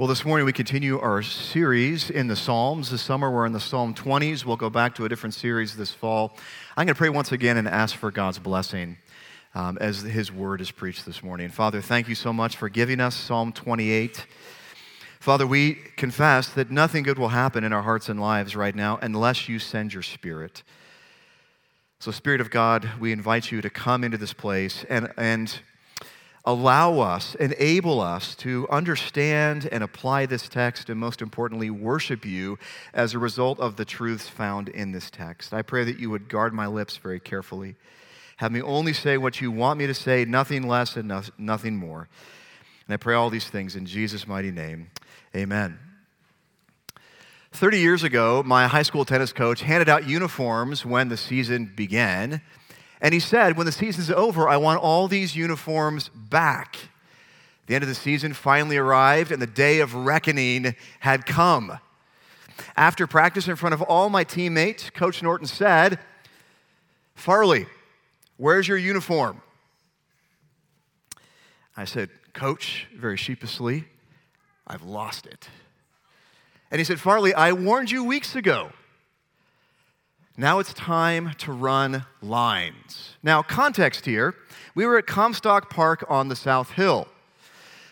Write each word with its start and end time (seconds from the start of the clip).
Well, 0.00 0.08
this 0.08 0.24
morning 0.24 0.46
we 0.46 0.54
continue 0.54 0.98
our 0.98 1.20
series 1.20 2.08
in 2.08 2.26
the 2.26 2.34
Psalms. 2.34 2.90
This 2.90 3.02
summer 3.02 3.30
we're 3.30 3.44
in 3.44 3.52
the 3.52 3.60
Psalm 3.60 3.92
20s. 3.92 4.46
We'll 4.46 4.56
go 4.56 4.70
back 4.70 4.94
to 4.94 5.04
a 5.04 5.10
different 5.10 5.34
series 5.34 5.76
this 5.76 5.90
fall. 5.90 6.38
I'm 6.74 6.86
going 6.86 6.94
to 6.94 6.98
pray 6.98 7.10
once 7.10 7.32
again 7.32 7.58
and 7.58 7.68
ask 7.68 7.94
for 7.96 8.10
God's 8.10 8.38
blessing 8.38 8.96
um, 9.54 9.76
as 9.78 10.00
His 10.00 10.32
word 10.32 10.62
is 10.62 10.70
preached 10.70 11.04
this 11.04 11.22
morning. 11.22 11.50
Father, 11.50 11.82
thank 11.82 12.08
you 12.08 12.14
so 12.14 12.32
much 12.32 12.56
for 12.56 12.70
giving 12.70 12.98
us 12.98 13.14
Psalm 13.14 13.52
28. 13.52 14.24
Father, 15.18 15.46
we 15.46 15.74
confess 15.98 16.48
that 16.48 16.70
nothing 16.70 17.02
good 17.02 17.18
will 17.18 17.28
happen 17.28 17.62
in 17.62 17.74
our 17.74 17.82
hearts 17.82 18.08
and 18.08 18.18
lives 18.18 18.56
right 18.56 18.74
now 18.74 18.98
unless 19.02 19.50
you 19.50 19.58
send 19.58 19.92
your 19.92 20.02
Spirit. 20.02 20.62
So, 21.98 22.10
Spirit 22.10 22.40
of 22.40 22.48
God, 22.48 22.88
we 22.98 23.12
invite 23.12 23.52
you 23.52 23.60
to 23.60 23.68
come 23.68 24.02
into 24.02 24.16
this 24.16 24.32
place 24.32 24.82
and, 24.88 25.12
and 25.18 25.60
allow 26.44 27.00
us, 27.00 27.34
enable 27.36 28.00
us 28.00 28.34
to 28.36 28.66
understand 28.70 29.68
and 29.70 29.84
apply 29.84 30.26
this 30.26 30.48
text, 30.48 30.88
and 30.88 30.98
most 30.98 31.20
importantly, 31.20 31.70
worship 31.70 32.24
you 32.24 32.58
as 32.94 33.14
a 33.14 33.18
result 33.18 33.60
of 33.60 33.76
the 33.76 33.84
truths 33.84 34.28
found 34.28 34.68
in 34.68 34.92
this 34.92 35.10
text. 35.10 35.52
I 35.52 35.62
pray 35.62 35.84
that 35.84 35.98
you 35.98 36.10
would 36.10 36.28
guard 36.28 36.54
my 36.54 36.66
lips 36.66 36.96
very 36.96 37.20
carefully. 37.20 37.76
Have 38.38 38.52
me 38.52 38.62
only 38.62 38.94
say 38.94 39.18
what 39.18 39.40
you 39.40 39.50
want 39.50 39.78
me 39.78 39.86
to 39.86 39.94
say, 39.94 40.24
nothing 40.24 40.66
less 40.66 40.96
and 40.96 41.08
no- 41.08 41.22
nothing 41.36 41.76
more. 41.76 42.08
And 42.86 42.94
I 42.94 42.96
pray 42.96 43.14
all 43.14 43.30
these 43.30 43.48
things 43.48 43.76
in 43.76 43.84
Jesus' 43.84 44.26
mighty 44.26 44.50
name. 44.50 44.90
Amen. 45.36 45.78
30 47.52 47.80
years 47.80 48.02
ago, 48.04 48.42
my 48.44 48.66
high 48.68 48.82
school 48.82 49.04
tennis 49.04 49.32
coach 49.32 49.62
handed 49.62 49.88
out 49.88 50.08
uniforms 50.08 50.86
when 50.86 51.08
the 51.08 51.16
season 51.16 51.70
began. 51.76 52.40
And 53.00 53.14
he 53.14 53.20
said, 53.20 53.56
When 53.56 53.66
the 53.66 53.72
season's 53.72 54.10
over, 54.10 54.48
I 54.48 54.56
want 54.56 54.80
all 54.80 55.08
these 55.08 55.34
uniforms 55.34 56.08
back. 56.08 56.76
The 57.66 57.74
end 57.74 57.84
of 57.84 57.88
the 57.88 57.94
season 57.94 58.34
finally 58.34 58.76
arrived, 58.76 59.30
and 59.32 59.40
the 59.40 59.46
day 59.46 59.80
of 59.80 59.94
reckoning 59.94 60.74
had 61.00 61.24
come. 61.24 61.78
After 62.76 63.06
practice 63.06 63.48
in 63.48 63.56
front 63.56 63.74
of 63.74 63.82
all 63.82 64.10
my 64.10 64.24
teammates, 64.24 64.90
Coach 64.90 65.22
Norton 65.22 65.46
said, 65.46 65.98
Farley, 67.14 67.66
where's 68.36 68.66
your 68.66 68.76
uniform? 68.76 69.40
I 71.76 71.84
said, 71.84 72.10
Coach, 72.32 72.86
very 72.94 73.16
sheepishly, 73.16 73.84
I've 74.66 74.82
lost 74.82 75.26
it. 75.26 75.48
And 76.70 76.78
he 76.78 76.84
said, 76.84 77.00
Farley, 77.00 77.34
I 77.34 77.52
warned 77.52 77.90
you 77.90 78.04
weeks 78.04 78.36
ago. 78.36 78.72
Now 80.40 80.58
it's 80.58 80.72
time 80.72 81.32
to 81.40 81.52
run 81.52 82.06
lines. 82.22 83.18
Now, 83.22 83.42
context 83.42 84.06
here 84.06 84.34
we 84.74 84.86
were 84.86 84.96
at 84.96 85.06
Comstock 85.06 85.68
Park 85.68 86.02
on 86.08 86.28
the 86.28 86.34
South 86.34 86.70
Hill. 86.70 87.08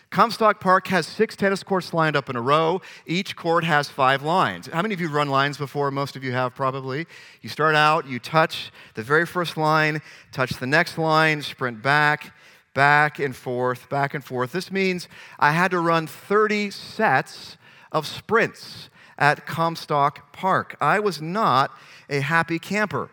Comstock 0.09 0.59
Park 0.59 0.87
has 0.87 1.05
six 1.05 1.35
tennis 1.35 1.61
courts 1.61 1.93
lined 1.93 2.15
up 2.15 2.27
in 2.27 2.35
a 2.35 2.41
row. 2.41 2.81
Each 3.05 3.35
court 3.35 3.65
has 3.65 3.87
five 3.87 4.23
lines. 4.23 4.65
How 4.65 4.81
many 4.81 4.95
of 4.95 4.99
you 4.99 5.09
run 5.09 5.29
lines 5.29 5.59
before? 5.59 5.91
Most 5.91 6.15
of 6.15 6.23
you 6.23 6.31
have 6.31 6.55
probably. 6.55 7.05
You 7.43 7.49
start 7.49 7.75
out, 7.75 8.07
you 8.07 8.17
touch 8.17 8.71
the 8.95 9.03
very 9.03 9.27
first 9.27 9.55
line, 9.55 10.01
touch 10.31 10.53
the 10.53 10.65
next 10.65 10.97
line, 10.97 11.43
sprint 11.43 11.83
back, 11.83 12.33
back 12.73 13.19
and 13.19 13.35
forth, 13.35 13.87
back 13.89 14.15
and 14.15 14.23
forth. 14.23 14.53
This 14.53 14.71
means 14.71 15.07
I 15.37 15.51
had 15.51 15.69
to 15.69 15.79
run 15.79 16.07
30 16.07 16.71
sets 16.71 17.57
of 17.91 18.07
sprints 18.07 18.89
at 19.19 19.45
Comstock 19.45 20.31
Park. 20.31 20.75
I 20.81 20.99
was 20.99 21.21
not 21.21 21.71
a 22.09 22.21
happy 22.21 22.57
camper. 22.57 23.11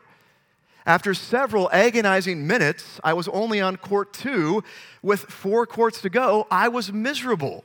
After 0.87 1.13
several 1.15 1.69
agonizing 1.73 2.47
minutes, 2.47 3.01
I 3.03 3.13
was 3.13 3.27
only 3.29 3.61
on 3.61 3.77
court 3.77 4.13
two. 4.13 4.63
With 5.03 5.23
four 5.23 5.67
courts 5.67 6.01
to 6.03 6.09
go, 6.09 6.47
I 6.49 6.69
was 6.69 6.93
miserable. 6.93 7.65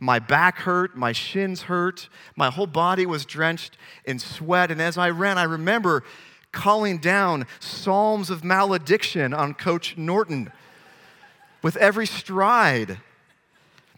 My 0.00 0.18
back 0.18 0.60
hurt, 0.60 0.96
my 0.96 1.12
shins 1.12 1.62
hurt, 1.62 2.08
my 2.34 2.50
whole 2.50 2.66
body 2.66 3.06
was 3.06 3.24
drenched 3.24 3.76
in 4.04 4.18
sweat. 4.18 4.70
And 4.70 4.80
as 4.80 4.98
I 4.98 5.10
ran, 5.10 5.38
I 5.38 5.44
remember 5.44 6.02
calling 6.50 6.98
down 6.98 7.46
psalms 7.60 8.30
of 8.30 8.42
malediction 8.42 9.32
on 9.32 9.54
Coach 9.54 9.96
Norton. 9.96 10.50
With 11.62 11.76
every 11.76 12.06
stride, 12.06 12.98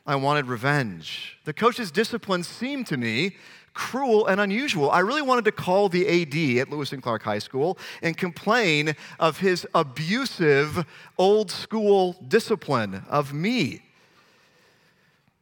I 0.07 0.17
wanted 0.17 0.47
revenge. 0.47 1.39
The 1.45 1.55
coach's 1.55 1.91
discipline 1.91 2.43
seemed 2.43 2.87
to 2.89 2.97
me 2.97 3.37
cruel 3.75 4.27
and 4.27 4.41
unusual. 4.41 4.91
I 4.91 5.01
really 5.01 5.21
wanted 5.21 5.45
to 5.47 5.53
call 5.53 5.89
the 5.89 6.07
AD 6.07 6.61
at 6.61 6.71
Lewis 6.71 6.93
and 6.93 7.03
Clark 7.03 7.23
High 7.23 7.41
School 7.41 7.77
and 8.03 8.17
complain 8.17 8.95
of 9.19 9.41
his 9.41 9.67
abusive 9.75 10.87
old 11.19 11.51
school 11.51 12.17
discipline 12.27 13.03
of 13.09 13.33
me. 13.33 13.83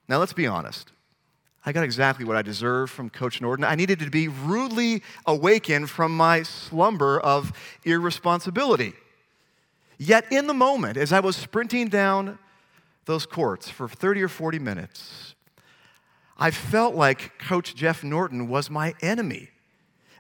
Now, 0.08 0.18
let's 0.18 0.32
be 0.32 0.46
honest. 0.46 0.92
I 1.64 1.70
got 1.70 1.84
exactly 1.84 2.24
what 2.24 2.36
I 2.36 2.42
deserved 2.42 2.92
from 2.92 3.08
Coach 3.08 3.40
Norton. 3.40 3.64
I 3.64 3.76
needed 3.76 4.00
to 4.00 4.10
be 4.10 4.26
rudely 4.26 5.02
awakened 5.26 5.90
from 5.90 6.16
my 6.16 6.42
slumber 6.42 7.20
of 7.20 7.52
irresponsibility. 7.84 8.94
Yet, 9.98 10.24
in 10.32 10.48
the 10.48 10.54
moment, 10.54 10.96
as 10.96 11.12
I 11.12 11.20
was 11.20 11.36
sprinting 11.36 11.86
down 11.86 12.38
those 13.04 13.26
courts 13.26 13.68
for 13.68 13.88
30 13.88 14.22
or 14.22 14.28
40 14.28 14.58
minutes, 14.58 15.36
I 16.42 16.50
felt 16.50 16.96
like 16.96 17.38
Coach 17.38 17.76
Jeff 17.76 18.02
Norton 18.02 18.48
was 18.48 18.68
my 18.68 18.94
enemy. 19.00 19.50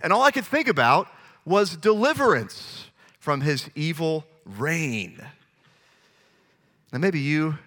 And 0.00 0.12
all 0.12 0.22
I 0.22 0.30
could 0.30 0.44
think 0.44 0.68
about 0.68 1.08
was 1.44 1.76
deliverance 1.76 2.86
from 3.18 3.40
his 3.40 3.68
evil 3.74 4.24
reign. 4.44 5.20
Now, 6.92 7.00
maybe 7.00 7.18
you 7.18 7.58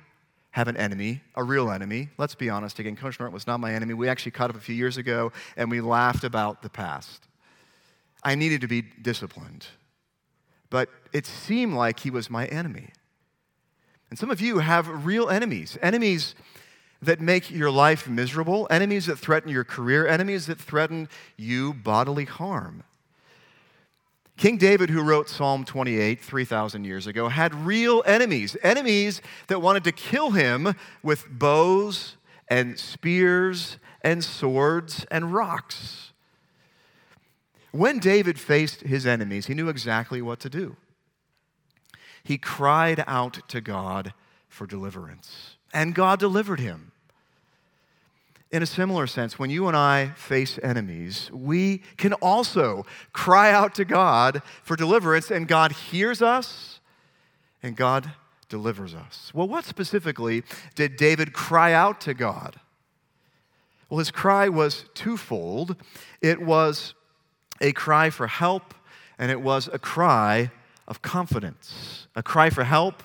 have 0.52 0.70
an 0.70 0.78
enemy, 0.78 1.22
a 1.36 1.44
real 1.44 1.70
enemy. 1.70 2.12
Let's 2.18 2.34
be 2.34 2.50
honest 2.50 2.80
again, 2.80 2.96
Coach 2.96 3.20
Norton 3.20 3.34
was 3.34 3.46
not 3.46 3.60
my 3.60 3.74
enemy. 3.74 3.94
We 3.94 4.08
actually 4.08 4.32
caught 4.32 4.52
up 4.52 4.56
a 4.56 4.62
few 4.62 4.74
years 4.74 4.96
ago 4.96 5.34
and 5.58 5.70
we 5.70 5.82
laughed 5.82 6.24
about 6.24 6.62
the 6.62 6.70
past. 6.70 7.28
I 8.24 8.36
needed 8.36 8.62
to 8.62 8.68
be 8.68 8.82
disciplined, 8.82 9.66
but 10.70 10.88
it 11.12 11.26
seemed 11.26 11.74
like 11.74 12.00
he 12.00 12.10
was 12.10 12.30
my 12.30 12.46
enemy. 12.46 12.92
And 14.10 14.18
some 14.18 14.32
of 14.32 14.40
you 14.40 14.60
have 14.60 15.06
real 15.06 15.30
enemies, 15.30 15.78
enemies 15.82 16.36
that 17.02 17.22
make 17.22 17.52
your 17.52 17.72
life 17.72 18.08
miserable, 18.08 18.68
enemies 18.70 19.06
that 19.06 19.20
threaten 19.20 19.50
your 19.50 19.64
career, 19.64 20.08
enemies 20.08 20.48
that 20.48 20.60
threaten 20.60 21.10
you 21.38 21.74
bodily 21.74 22.26
harm. 22.26 22.84
King 24.38 24.58
David, 24.58 24.90
who 24.90 25.02
wrote 25.02 25.30
Psalm 25.30 25.64
28 25.64 26.22
3,000 26.22 26.84
years 26.84 27.08
ago, 27.08 27.30
had 27.30 27.56
real 27.56 28.04
enemies, 28.06 28.58
enemies 28.64 29.22
that 29.48 29.62
wanted 29.62 29.84
to 29.86 29.92
kill 29.94 30.32
him 30.32 30.76
with 31.02 31.26
bows 31.30 32.18
and 32.50 32.78
spears 32.78 33.78
and 34.02 34.24
swords 34.24 35.06
and 35.10 35.34
rocks. 35.34 36.12
When 37.72 38.00
David 38.00 38.40
faced 38.40 38.82
his 38.82 39.06
enemies, 39.06 39.48
he 39.48 39.54
knew 39.54 39.70
exactly 39.70 40.22
what 40.22 40.40
to 40.42 40.50
do. 40.50 40.76
He 42.24 42.38
cried 42.38 43.04
out 43.08 43.48
to 43.50 43.62
God 43.62 44.14
for 44.48 44.66
deliverance, 44.66 45.55
and 45.76 45.94
God 45.94 46.20
delivered 46.20 46.62
him. 46.62 46.94
In 48.50 48.64
a 48.64 48.66
similar 48.66 49.06
sense, 49.06 49.38
when 49.38 49.50
you 49.50 49.68
and 49.68 49.76
I 49.76 50.14
face 50.16 50.58
enemies, 50.64 51.30
we 51.34 51.80
can 51.98 52.14
also 52.14 52.86
cry 53.12 53.52
out 53.52 53.76
to 53.76 53.84
God 53.84 54.42
for 54.64 54.78
deliverance, 54.78 55.30
and 55.30 55.48
God 55.48 55.74
hears 55.74 56.22
us 56.22 56.80
and 57.62 57.76
God 57.76 58.10
delivers 58.48 58.96
us. 58.96 59.32
Well, 59.34 59.50
what 59.50 59.66
specifically 59.66 60.44
did 60.76 60.96
David 60.96 61.34
cry 61.34 61.74
out 61.74 62.00
to 62.02 62.14
God? 62.14 62.56
Well, 63.90 64.00
his 64.00 64.12
cry 64.12 64.48
was 64.48 64.86
twofold 64.94 65.76
it 66.22 66.42
was 66.42 66.94
a 67.60 67.74
cry 67.74 68.10
for 68.10 68.28
help, 68.28 68.74
and 69.20 69.30
it 69.30 69.42
was 69.42 69.70
a 69.72 69.80
cry 69.80 70.52
of 70.88 71.02
confidence. 71.02 72.08
A 72.16 72.24
cry 72.24 72.50
for 72.50 72.64
help 72.64 73.04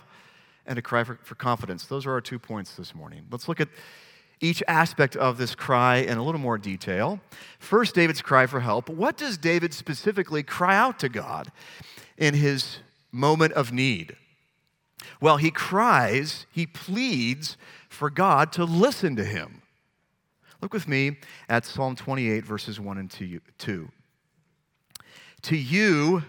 and 0.67 0.79
a 0.79 0.83
cry 0.83 1.05
for, 1.05 1.19
for 1.23 1.35
confidence. 1.35 1.87
Those 1.87 2.07
are 2.07 2.13
our 2.13 2.21
two 2.21 2.39
points 2.39 2.75
this 2.75 2.95
morning. 2.95 3.27
Let's 3.31 3.49
look 3.49 3.61
at 3.61 3.69
each 4.41 4.63
aspect 4.67 5.17
of 5.17 5.37
this 5.37 5.55
cry 5.55 5.97
in 5.97 6.17
a 6.17 6.23
little 6.23 6.41
more 6.41 6.59
detail. 6.59 7.21
First, 7.59 7.95
David's 7.95 8.23
cry 8.23 8.47
for 8.47 8.61
help. 8.61 8.89
What 8.89 9.17
does 9.17 9.37
David 9.37 9.75
specifically 9.75 10.43
cry 10.43 10.77
out 10.77 10.99
to 11.01 11.09
God 11.09 11.53
in 12.17 12.35
his 12.35 12.79
moment 13.13 13.53
of 13.53 13.73
need? 13.73 14.17
Well, 15.21 15.37
he 15.37 15.51
cries, 15.51 16.47
he 16.51 16.67
pleads 16.67 17.57
for 17.89 18.09
God 18.11 18.53
to 18.53 18.65
listen 18.65 19.17
to 19.17 19.25
him. 19.25 19.63
Look 20.63 20.73
with 20.73 20.89
me 20.89 21.19
at 21.49 21.65
Psalm 21.65 21.97
28, 21.97 22.45
verses 22.45 22.79
1 22.79 22.99
and 22.99 23.41
2. 23.59 23.91
To 25.43 25.57
you, 25.57 26.23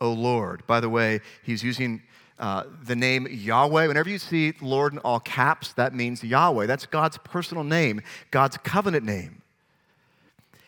O 0.00 0.12
Lord. 0.12 0.66
By 0.66 0.80
the 0.80 0.88
way, 0.88 1.20
he's 1.42 1.62
using 1.62 2.02
uh, 2.38 2.64
the 2.84 2.96
name 2.96 3.26
Yahweh. 3.30 3.86
Whenever 3.86 4.08
you 4.08 4.18
see 4.18 4.54
Lord 4.60 4.92
in 4.92 4.98
all 5.00 5.20
caps, 5.20 5.72
that 5.74 5.94
means 5.94 6.22
Yahweh. 6.22 6.66
That's 6.66 6.86
God's 6.86 7.18
personal 7.18 7.64
name, 7.64 8.00
God's 8.30 8.56
covenant 8.58 9.04
name. 9.04 9.42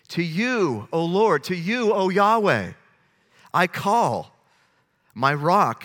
To 0.08 0.22
you, 0.22 0.88
O 0.92 1.04
Lord, 1.04 1.44
to 1.44 1.54
you, 1.54 1.92
O 1.92 2.08
Yahweh, 2.08 2.72
I 3.54 3.66
call, 3.66 4.36
my 5.14 5.32
rock, 5.32 5.84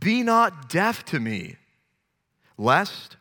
be 0.00 0.22
not 0.22 0.68
deaf 0.68 1.04
to 1.06 1.20
me, 1.20 1.56
lest 2.58 3.16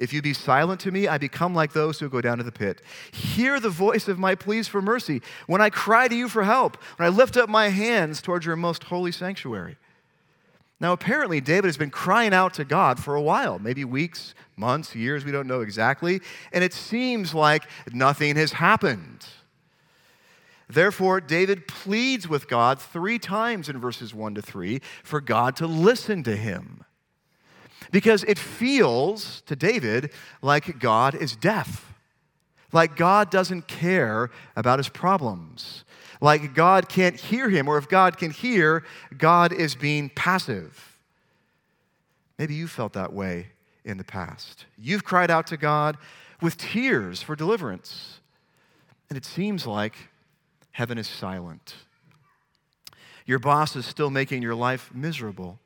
If 0.00 0.14
you 0.14 0.22
be 0.22 0.32
silent 0.32 0.80
to 0.80 0.90
me, 0.90 1.08
I 1.08 1.18
become 1.18 1.54
like 1.54 1.74
those 1.74 2.00
who 2.00 2.08
go 2.08 2.22
down 2.22 2.38
to 2.38 2.42
the 2.42 2.50
pit. 2.50 2.80
Hear 3.12 3.60
the 3.60 3.68
voice 3.68 4.08
of 4.08 4.18
my 4.18 4.34
pleas 4.34 4.66
for 4.66 4.80
mercy 4.80 5.20
when 5.46 5.60
I 5.60 5.68
cry 5.68 6.08
to 6.08 6.14
you 6.14 6.26
for 6.26 6.42
help, 6.42 6.82
when 6.96 7.06
I 7.06 7.10
lift 7.10 7.36
up 7.36 7.50
my 7.50 7.68
hands 7.68 8.22
towards 8.22 8.46
your 8.46 8.56
most 8.56 8.84
holy 8.84 9.12
sanctuary. 9.12 9.76
Now, 10.80 10.94
apparently, 10.94 11.42
David 11.42 11.66
has 11.66 11.76
been 11.76 11.90
crying 11.90 12.32
out 12.32 12.54
to 12.54 12.64
God 12.64 12.98
for 12.98 13.14
a 13.14 13.20
while, 13.20 13.58
maybe 13.58 13.84
weeks, 13.84 14.34
months, 14.56 14.94
years, 14.94 15.24
we 15.24 15.32
don't 15.32 15.46
know 15.46 15.60
exactly, 15.60 16.20
and 16.52 16.64
it 16.64 16.72
seems 16.72 17.34
like 17.34 17.64
nothing 17.92 18.36
has 18.36 18.52
happened. 18.52 19.26
Therefore, 20.70 21.20
David 21.20 21.66
pleads 21.66 22.28
with 22.28 22.48
God 22.48 22.80
three 22.80 23.18
times 23.18 23.68
in 23.68 23.78
verses 23.78 24.14
1 24.14 24.36
to 24.36 24.42
3 24.42 24.80
for 25.02 25.20
God 25.20 25.56
to 25.56 25.66
listen 25.66 26.22
to 26.22 26.36
him. 26.36 26.84
Because 27.90 28.22
it 28.24 28.38
feels 28.38 29.42
to 29.42 29.56
David 29.56 30.12
like 30.42 30.78
God 30.78 31.14
is 31.14 31.34
deaf, 31.34 31.92
like 32.72 32.94
God 32.94 33.30
doesn't 33.30 33.66
care 33.66 34.30
about 34.54 34.78
his 34.78 34.88
problems, 34.88 35.84
like 36.20 36.54
God 36.54 36.88
can't 36.88 37.16
hear 37.16 37.48
him, 37.48 37.68
or 37.68 37.78
if 37.78 37.88
God 37.88 38.18
can 38.18 38.30
hear, 38.30 38.84
God 39.16 39.52
is 39.52 39.74
being 39.74 40.10
passive. 40.10 40.98
Maybe 42.38 42.54
you 42.54 42.68
felt 42.68 42.92
that 42.94 43.12
way 43.12 43.48
in 43.84 43.96
the 43.96 44.04
past. 44.04 44.66
You've 44.78 45.04
cried 45.04 45.30
out 45.30 45.46
to 45.48 45.56
God 45.56 45.96
with 46.40 46.56
tears 46.56 47.22
for 47.22 47.36
deliverance, 47.36 48.20
and 49.08 49.16
it 49.16 49.24
seems 49.24 49.66
like 49.66 49.94
heaven 50.72 50.98
is 50.98 51.08
silent. 51.08 51.74
Your 53.26 53.38
boss 53.38 53.76
is 53.76 53.86
still 53.86 54.10
making 54.10 54.42
your 54.42 54.54
life 54.54 54.90
miserable. 54.94 55.58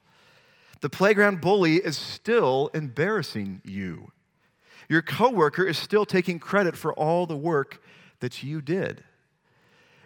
The 0.81 0.91
playground 0.91 1.41
bully 1.41 1.77
is 1.77 1.97
still 1.97 2.71
embarrassing 2.75 3.62
you. 3.65 4.12
Your 4.89 5.00
coworker 5.00 5.65
is 5.65 5.79
still 5.79 6.05
taking 6.05 6.39
credit 6.39 6.77
for 6.77 6.93
all 6.93 7.27
the 7.27 7.37
work 7.37 7.83
that 8.21 8.43
you 8.43 8.61
did. 8.61 9.03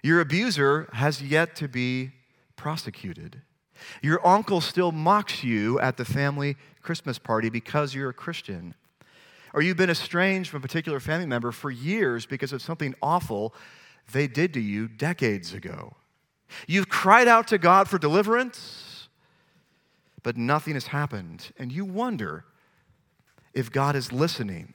Your 0.09 0.23
abuser 0.23 0.89
has 0.95 1.21
yet 1.21 1.55
to 1.57 1.69
be 1.69 2.13
prosecuted. 2.57 3.43
Your 4.01 4.27
uncle 4.27 4.63
still 4.63 4.91
mocks 4.91 5.45
you 5.45 5.79
at 5.81 5.99
the 5.99 6.05
family 6.07 6.57
Christmas 6.81 7.19
party 7.19 7.51
because 7.51 7.95
you're 7.95 8.09
a 8.09 8.15
Christian. 8.15 8.75
Or 9.53 9.61
you've 9.61 9.77
been 9.77 9.91
estranged 9.91 10.49
from 10.49 10.61
a 10.61 10.63
particular 10.63 10.99
family 10.99 11.27
member 11.27 11.53
for 11.53 11.71
years 11.71 12.25
because 12.25 12.55
of 12.55 12.63
something 12.63 12.95
awful 13.03 13.55
they 14.11 14.27
did 14.27 14.55
to 14.55 14.61
you 14.61 14.89
decades 14.89 15.53
ago. 15.53 15.95
You've 16.67 16.89
cried 16.89 17.29
out 17.29 17.47
to 17.49 17.59
God 17.59 17.87
for 17.87 17.99
deliverance, 17.99 19.09
but 20.23 20.39
nothing 20.39 20.73
has 20.73 20.87
happened. 20.87 21.53
And 21.59 21.71
you 21.71 21.85
wonder 21.85 22.47
if 23.53 23.71
God 23.71 23.95
is 23.95 24.11
listening. 24.11 24.73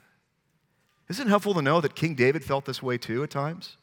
Isn't 1.10 1.26
it 1.26 1.30
helpful 1.32 1.56
to 1.56 1.64
know 1.64 1.82
that 1.82 1.96
King 1.96 2.14
David 2.14 2.44
felt 2.44 2.66
this 2.66 2.84
way 2.84 3.00
too 3.00 3.24
at 3.24 3.32
times? 3.32 3.78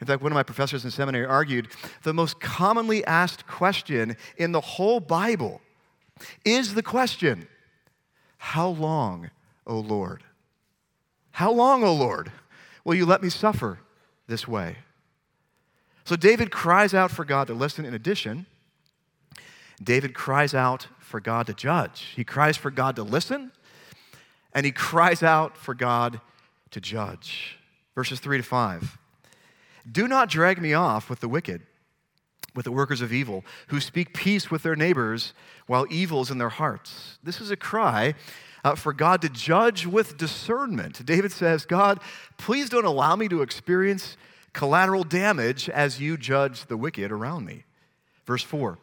In 0.00 0.06
fact, 0.06 0.22
one 0.22 0.32
of 0.32 0.36
my 0.36 0.42
professors 0.42 0.84
in 0.84 0.90
seminary 0.90 1.24
argued 1.24 1.68
the 2.02 2.12
most 2.12 2.38
commonly 2.40 3.04
asked 3.06 3.46
question 3.46 4.16
in 4.36 4.52
the 4.52 4.60
whole 4.60 5.00
Bible 5.00 5.60
is 6.44 6.74
the 6.74 6.82
question 6.82 7.48
How 8.38 8.68
long, 8.68 9.30
O 9.66 9.78
Lord? 9.78 10.22
How 11.32 11.52
long, 11.52 11.84
O 11.84 11.92
Lord, 11.92 12.30
will 12.84 12.94
you 12.94 13.06
let 13.06 13.22
me 13.22 13.28
suffer 13.28 13.78
this 14.26 14.46
way? 14.46 14.76
So 16.04 16.16
David 16.16 16.50
cries 16.50 16.94
out 16.94 17.10
for 17.10 17.24
God 17.24 17.46
to 17.48 17.54
listen. 17.54 17.84
In 17.84 17.92
addition, 17.92 18.46
David 19.82 20.14
cries 20.14 20.54
out 20.54 20.88
for 20.98 21.20
God 21.20 21.46
to 21.46 21.54
judge. 21.54 22.12
He 22.16 22.24
cries 22.24 22.56
for 22.56 22.70
God 22.70 22.96
to 22.96 23.02
listen, 23.02 23.52
and 24.54 24.64
he 24.64 24.72
cries 24.72 25.22
out 25.22 25.56
for 25.56 25.74
God 25.74 26.20
to 26.70 26.80
judge. 26.80 27.58
Verses 27.94 28.20
3 28.20 28.38
to 28.38 28.42
5. 28.42 28.98
Do 29.90 30.08
not 30.08 30.28
drag 30.28 30.60
me 30.60 30.74
off 30.74 31.08
with 31.08 31.20
the 31.20 31.28
wicked, 31.28 31.62
with 32.54 32.64
the 32.64 32.72
workers 32.72 33.00
of 33.00 33.12
evil, 33.12 33.44
who 33.68 33.80
speak 33.80 34.14
peace 34.14 34.50
with 34.50 34.62
their 34.62 34.76
neighbors 34.76 35.32
while 35.66 35.86
evil 35.90 36.22
is 36.22 36.30
in 36.30 36.38
their 36.38 36.48
hearts. 36.48 37.18
This 37.22 37.40
is 37.40 37.50
a 37.50 37.56
cry 37.56 38.14
uh, 38.64 38.74
for 38.74 38.92
God 38.92 39.22
to 39.22 39.28
judge 39.28 39.86
with 39.86 40.16
discernment. 40.16 41.04
David 41.06 41.30
says, 41.30 41.66
God, 41.66 42.00
please 42.36 42.68
don't 42.68 42.84
allow 42.84 43.14
me 43.14 43.28
to 43.28 43.42
experience 43.42 44.16
collateral 44.52 45.04
damage 45.04 45.68
as 45.68 46.00
you 46.00 46.16
judge 46.16 46.66
the 46.66 46.76
wicked 46.76 47.12
around 47.12 47.44
me. 47.44 47.64
Verse 48.24 48.42
4 48.42 48.78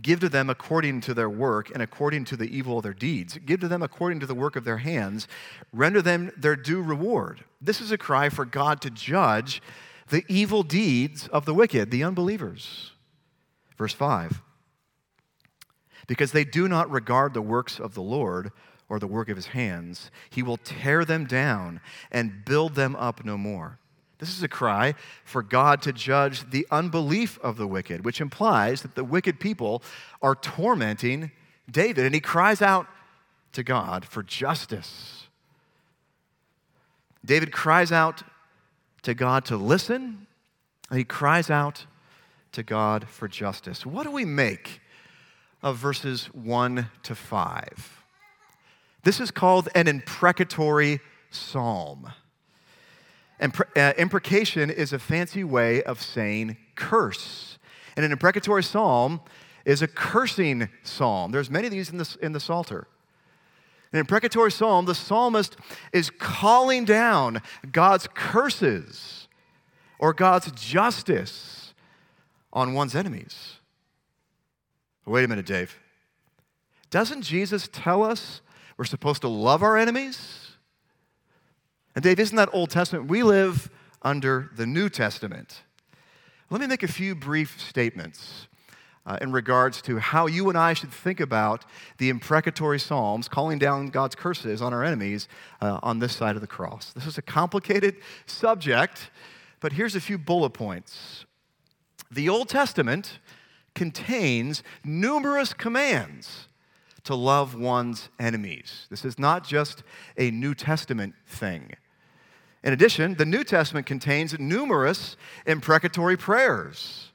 Give 0.00 0.20
to 0.20 0.28
them 0.28 0.48
according 0.48 1.02
to 1.02 1.14
their 1.14 1.28
work 1.28 1.70
and 1.70 1.82
according 1.82 2.24
to 2.26 2.36
the 2.36 2.56
evil 2.56 2.78
of 2.78 2.82
their 2.82 2.94
deeds. 2.94 3.38
Give 3.44 3.60
to 3.60 3.68
them 3.68 3.82
according 3.82 4.20
to 4.20 4.26
the 4.26 4.34
work 4.34 4.56
of 4.56 4.64
their 4.64 4.78
hands. 4.78 5.28
Render 5.72 6.00
them 6.00 6.32
their 6.36 6.56
due 6.56 6.80
reward. 6.80 7.44
This 7.60 7.80
is 7.80 7.92
a 7.92 7.98
cry 7.98 8.30
for 8.30 8.46
God 8.46 8.80
to 8.82 8.90
judge 8.90 9.60
the 10.08 10.24
evil 10.28 10.62
deeds 10.62 11.28
of 11.28 11.44
the 11.44 11.54
wicked, 11.54 11.90
the 11.90 12.04
unbelievers. 12.04 12.92
Verse 13.76 13.92
5 13.92 14.40
Because 16.06 16.32
they 16.32 16.44
do 16.44 16.68
not 16.68 16.90
regard 16.90 17.34
the 17.34 17.42
works 17.42 17.78
of 17.78 17.94
the 17.94 18.02
Lord 18.02 18.50
or 18.88 18.98
the 18.98 19.06
work 19.06 19.28
of 19.28 19.36
his 19.36 19.48
hands, 19.48 20.10
he 20.30 20.42
will 20.42 20.56
tear 20.56 21.04
them 21.04 21.26
down 21.26 21.80
and 22.10 22.44
build 22.46 22.74
them 22.74 22.96
up 22.96 23.24
no 23.24 23.36
more. 23.36 23.78
This 24.22 24.36
is 24.36 24.44
a 24.44 24.48
cry 24.48 24.94
for 25.24 25.42
God 25.42 25.82
to 25.82 25.92
judge 25.92 26.48
the 26.48 26.64
unbelief 26.70 27.40
of 27.42 27.56
the 27.56 27.66
wicked, 27.66 28.04
which 28.04 28.20
implies 28.20 28.82
that 28.82 28.94
the 28.94 29.02
wicked 29.02 29.40
people 29.40 29.82
are 30.22 30.36
tormenting 30.36 31.32
David. 31.68 32.04
And 32.04 32.14
he 32.14 32.20
cries 32.20 32.62
out 32.62 32.86
to 33.50 33.64
God 33.64 34.04
for 34.04 34.22
justice. 34.22 35.26
David 37.24 37.50
cries 37.50 37.90
out 37.90 38.22
to 39.02 39.12
God 39.12 39.44
to 39.46 39.56
listen, 39.56 40.28
and 40.88 40.98
he 41.00 41.04
cries 41.04 41.50
out 41.50 41.86
to 42.52 42.62
God 42.62 43.08
for 43.08 43.26
justice. 43.26 43.84
What 43.84 44.04
do 44.04 44.12
we 44.12 44.24
make 44.24 44.80
of 45.64 45.78
verses 45.78 46.26
1 46.26 46.88
to 47.02 47.14
5? 47.16 48.04
This 49.02 49.18
is 49.18 49.32
called 49.32 49.68
an 49.74 49.88
imprecatory 49.88 51.00
psalm. 51.28 52.12
And 53.42 53.52
uh, 53.74 53.92
imprecation 53.98 54.70
is 54.70 54.92
a 54.92 55.00
fancy 55.00 55.42
way 55.42 55.82
of 55.82 56.00
saying 56.00 56.58
curse. 56.76 57.58
And 57.96 58.06
an 58.06 58.12
imprecatory 58.12 58.62
psalm 58.62 59.20
is 59.64 59.82
a 59.82 59.88
cursing 59.88 60.68
psalm. 60.84 61.32
There's 61.32 61.50
many 61.50 61.66
of 61.66 61.72
these 61.72 61.90
in 61.90 61.98
the, 61.98 62.16
in 62.22 62.30
the 62.30 62.38
Psalter. 62.38 62.86
An 63.92 63.98
imprecatory 63.98 64.52
psalm, 64.52 64.86
the 64.86 64.94
psalmist 64.94 65.56
is 65.92 66.08
calling 66.08 66.84
down 66.84 67.42
God's 67.72 68.06
curses 68.14 69.26
or 69.98 70.14
God's 70.14 70.52
justice 70.52 71.74
on 72.52 72.74
one's 72.74 72.94
enemies. 72.94 73.56
Wait 75.04 75.24
a 75.24 75.28
minute, 75.28 75.46
Dave. 75.46 75.80
Doesn't 76.90 77.22
Jesus 77.22 77.68
tell 77.72 78.04
us 78.04 78.40
we're 78.76 78.84
supposed 78.84 79.22
to 79.22 79.28
love 79.28 79.64
our 79.64 79.76
enemies? 79.76 80.41
And 81.94 82.02
Dave, 82.02 82.18
isn't 82.18 82.36
that 82.36 82.48
Old 82.52 82.70
Testament? 82.70 83.08
We 83.08 83.22
live 83.22 83.70
under 84.02 84.50
the 84.56 84.66
New 84.66 84.88
Testament. 84.88 85.62
Let 86.50 86.60
me 86.60 86.66
make 86.66 86.82
a 86.82 86.88
few 86.88 87.14
brief 87.14 87.60
statements 87.60 88.46
uh, 89.04 89.18
in 89.20 89.32
regards 89.32 89.82
to 89.82 89.98
how 89.98 90.26
you 90.26 90.48
and 90.48 90.56
I 90.56 90.74
should 90.74 90.92
think 90.92 91.20
about 91.20 91.64
the 91.98 92.08
imprecatory 92.08 92.78
Psalms, 92.78 93.28
calling 93.28 93.58
down 93.58 93.88
God's 93.88 94.14
curses 94.14 94.62
on 94.62 94.72
our 94.72 94.84
enemies 94.84 95.28
uh, 95.60 95.80
on 95.82 95.98
this 95.98 96.14
side 96.14 96.34
of 96.36 96.40
the 96.40 96.46
cross. 96.46 96.92
This 96.92 97.06
is 97.06 97.18
a 97.18 97.22
complicated 97.22 97.96
subject, 98.26 99.10
but 99.60 99.72
here's 99.72 99.96
a 99.96 100.00
few 100.00 100.18
bullet 100.18 100.50
points. 100.50 101.24
The 102.10 102.28
Old 102.28 102.48
Testament 102.48 103.18
contains 103.74 104.62
numerous 104.84 105.52
commands 105.52 106.48
to 107.04 107.14
love 107.14 107.54
one's 107.54 108.10
enemies. 108.20 108.86
This 108.90 109.04
is 109.04 109.18
not 109.18 109.46
just 109.46 109.82
a 110.16 110.30
New 110.30 110.54
Testament 110.54 111.14
thing. 111.26 111.72
In 112.64 112.72
addition, 112.72 113.14
the 113.14 113.26
New 113.26 113.44
Testament 113.44 113.86
contains 113.86 114.38
numerous 114.38 115.16
imprecatory 115.46 116.16
prayers. 116.16 117.10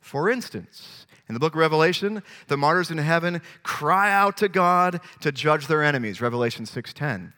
For 0.00 0.30
instance, 0.30 1.06
in 1.28 1.34
the 1.34 1.40
book 1.40 1.54
of 1.54 1.58
Revelation, 1.60 2.22
the 2.48 2.56
martyrs 2.56 2.90
in 2.90 2.98
heaven 2.98 3.40
cry 3.62 4.12
out 4.12 4.36
to 4.38 4.48
God 4.48 5.00
to 5.20 5.32
judge 5.32 5.66
their 5.66 5.82
enemies, 5.82 6.20
Revelation 6.20 6.66
6:10. 6.66 7.32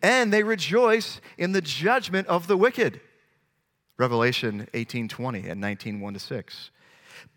And 0.00 0.32
they 0.32 0.42
rejoice 0.42 1.20
in 1.36 1.52
the 1.52 1.60
judgment 1.60 2.28
of 2.28 2.46
the 2.46 2.56
wicked. 2.56 3.00
Revelation 3.98 4.68
18:20 4.72 5.48
and 5.48 5.60
19:1 5.60 6.14
to 6.14 6.20
6. 6.20 6.70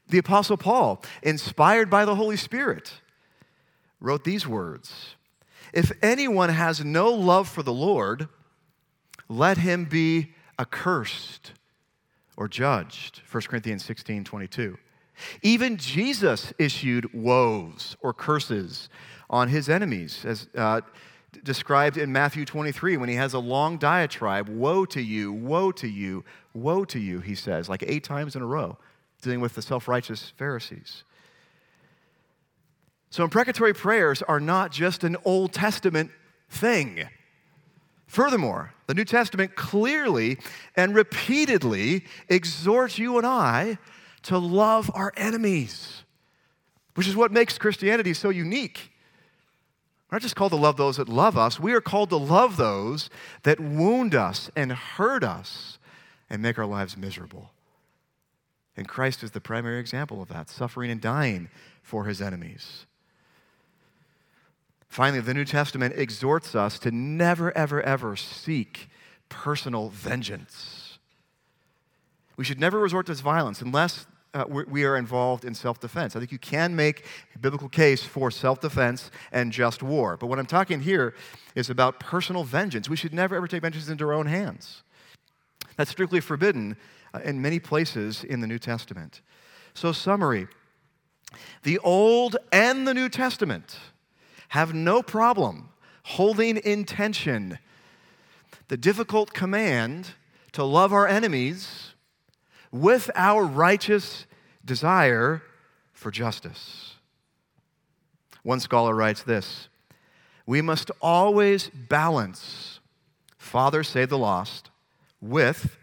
The 0.08 0.20
apostle 0.20 0.58
Paul, 0.58 1.04
inspired 1.24 1.90
by 1.90 2.06
the 2.06 2.16
Holy 2.16 2.38
Spirit, 2.38 3.02
wrote 4.00 4.24
these 4.24 4.48
words: 4.48 5.16
If 5.74 5.92
anyone 6.02 6.50
has 6.50 6.86
no 6.86 7.10
love 7.10 7.50
for 7.50 7.64
the 7.64 7.74
Lord, 7.74 8.30
let 9.28 9.58
him 9.58 9.86
be 9.86 10.34
accursed 10.60 11.54
or 12.38 12.48
judged. 12.48 13.22
1 13.32 13.44
Corinthians 13.44 13.84
16 13.86 14.24
22. 14.24 14.78
Even 15.42 15.78
Jesus 15.78 16.54
issued 16.60 17.14
woes 17.14 17.96
or 18.02 18.14
curses 18.14 18.90
on 19.30 19.48
his 19.48 19.70
enemies, 19.70 20.26
as 20.26 20.48
uh, 20.56 20.82
described 21.44 21.98
in 21.98 22.12
Matthew 22.12 22.46
23 22.46 22.98
when 22.98 23.10
he 23.10 23.16
has 23.16 23.34
a 23.34 23.40
long 23.40 23.78
diatribe 23.78 24.50
Woe 24.50 24.86
to 24.86 25.02
you, 25.02 25.32
woe 25.32 25.72
to 25.74 25.88
you, 25.88 26.24
woe 26.54 26.86
to 26.86 27.00
you, 27.00 27.20
he 27.20 27.36
says, 27.36 27.70
like 27.70 27.84
eight 27.88 28.04
times 28.04 28.36
in 28.36 28.42
a 28.42 28.46
row, 28.46 28.78
dealing 29.22 29.42
with 29.42 29.56
the 29.56 29.62
self 29.62 29.88
righteous 29.88 30.34
Pharisees. 30.38 31.04
So, 33.10 33.24
imprecatory 33.24 33.74
prayers 33.74 34.22
are 34.22 34.40
not 34.40 34.72
just 34.72 35.04
an 35.04 35.16
Old 35.24 35.54
Testament 35.54 36.12
thing. 36.50 37.08
Furthermore, 38.08 38.74
the 38.88 38.94
New 38.94 39.06
Testament 39.06 39.56
clearly 39.56 40.38
and 40.76 40.96
repeatedly 40.96 42.06
exhorts 42.30 42.98
you 42.98 43.18
and 43.18 43.26
I 43.26 43.78
to 44.24 44.38
love 44.38 44.92
our 44.94 45.12
enemies, 45.18 46.04
which 46.96 47.08
is 47.08 47.16
what 47.16 47.32
makes 47.32 47.58
Christianity 47.58 48.14
so 48.14 48.30
unique. 48.30 48.92
We're 50.10 50.18
not 50.18 50.22
just 50.22 50.36
called 50.36 50.52
to 50.52 50.58
love 50.58 50.78
those 50.78 50.98
that 50.98 51.10
love 51.10 51.38
us, 51.38 51.60
we 51.60 51.74
are 51.74 51.82
called 51.82 52.10
to 52.10 52.18
love 52.18 52.58
those 52.58 53.10
that 53.44 53.60
wound 53.60 54.14
us 54.14 54.52
and 54.56 54.72
hurt 54.72 55.24
us 55.24 55.80
and 56.30 56.42
make 56.42 56.60
our 56.60 56.66
lives 56.66 56.96
miserable. 56.96 57.52
And 58.78 58.88
Christ 58.88 59.24
is 59.24 59.32
the 59.32 59.42
primary 59.42 59.80
example 59.80 60.22
of 60.22 60.28
that, 60.30 60.50
suffering 60.50 60.92
and 60.92 61.02
dying 61.02 61.50
for 61.82 62.06
his 62.06 62.22
enemies. 62.22 62.86
Finally, 64.96 65.20
the 65.20 65.34
New 65.34 65.44
Testament 65.44 65.94
exhorts 65.98 66.56
us 66.56 66.80
to 66.80 66.90
never, 66.90 67.52
ever, 67.58 67.82
ever 67.82 68.16
seek 68.16 68.88
personal 69.28 69.90
vengeance. 69.90 71.00
We 72.38 72.46
should 72.46 72.62
never 72.62 72.80
resort 72.80 73.08
to 73.08 73.14
violence 73.16 73.60
unless 73.60 74.06
uh, 74.34 74.46
we 74.48 74.86
are 74.86 74.96
involved 74.96 75.44
in 75.44 75.54
self 75.54 75.82
defense. 75.82 76.16
I 76.16 76.20
think 76.20 76.32
you 76.32 76.38
can 76.38 76.78
make 76.78 77.04
a 77.36 77.40
biblical 77.40 77.68
case 77.68 78.06
for 78.06 78.32
self 78.32 78.62
defense 78.62 79.12
and 79.34 79.52
just 79.52 79.84
war. 79.84 80.16
But 80.16 80.28
what 80.28 80.40
I'm 80.40 80.46
talking 80.46 80.80
here 80.80 81.14
is 81.56 81.70
about 81.70 82.00
personal 82.00 82.46
vengeance. 82.46 82.88
We 82.88 82.96
should 82.96 83.14
never 83.14 83.36
ever 83.36 83.50
take 83.50 83.64
vengeance 83.64 83.90
into 83.90 84.06
our 84.06 84.14
own 84.14 84.28
hands. 84.28 84.84
That's 85.76 85.92
strictly 85.92 86.22
forbidden 86.22 86.78
uh, 87.14 87.20
in 87.26 87.42
many 87.42 87.60
places 87.60 88.24
in 88.24 88.40
the 88.40 88.48
New 88.48 88.60
Testament. 88.60 89.20
So, 89.74 89.92
summary 89.92 90.48
the 91.64 91.80
Old 91.80 92.38
and 92.54 92.88
the 92.88 92.94
New 92.94 93.10
Testament 93.10 93.78
have 94.56 94.74
no 94.74 95.02
problem 95.04 95.68
holding 96.04 96.56
in 96.56 96.86
tension 96.86 97.60
the 98.70 98.78
difficult 98.78 99.34
command 99.34 100.12
to 100.54 100.64
love 100.64 100.94
our 100.94 101.06
enemies 101.06 101.94
with 102.72 103.12
our 103.16 103.44
righteous 103.44 104.26
desire 104.64 105.44
for 105.92 106.10
justice. 106.10 106.94
One 108.44 108.62
scholar 108.62 108.96
writes 108.96 109.24
this 109.24 109.68
We 110.46 110.62
must 110.62 110.90
always 111.02 111.70
balance 111.70 112.80
Father, 113.38 113.84
save 113.84 114.08
the 114.08 114.18
lost, 114.18 114.70
with 115.20 115.76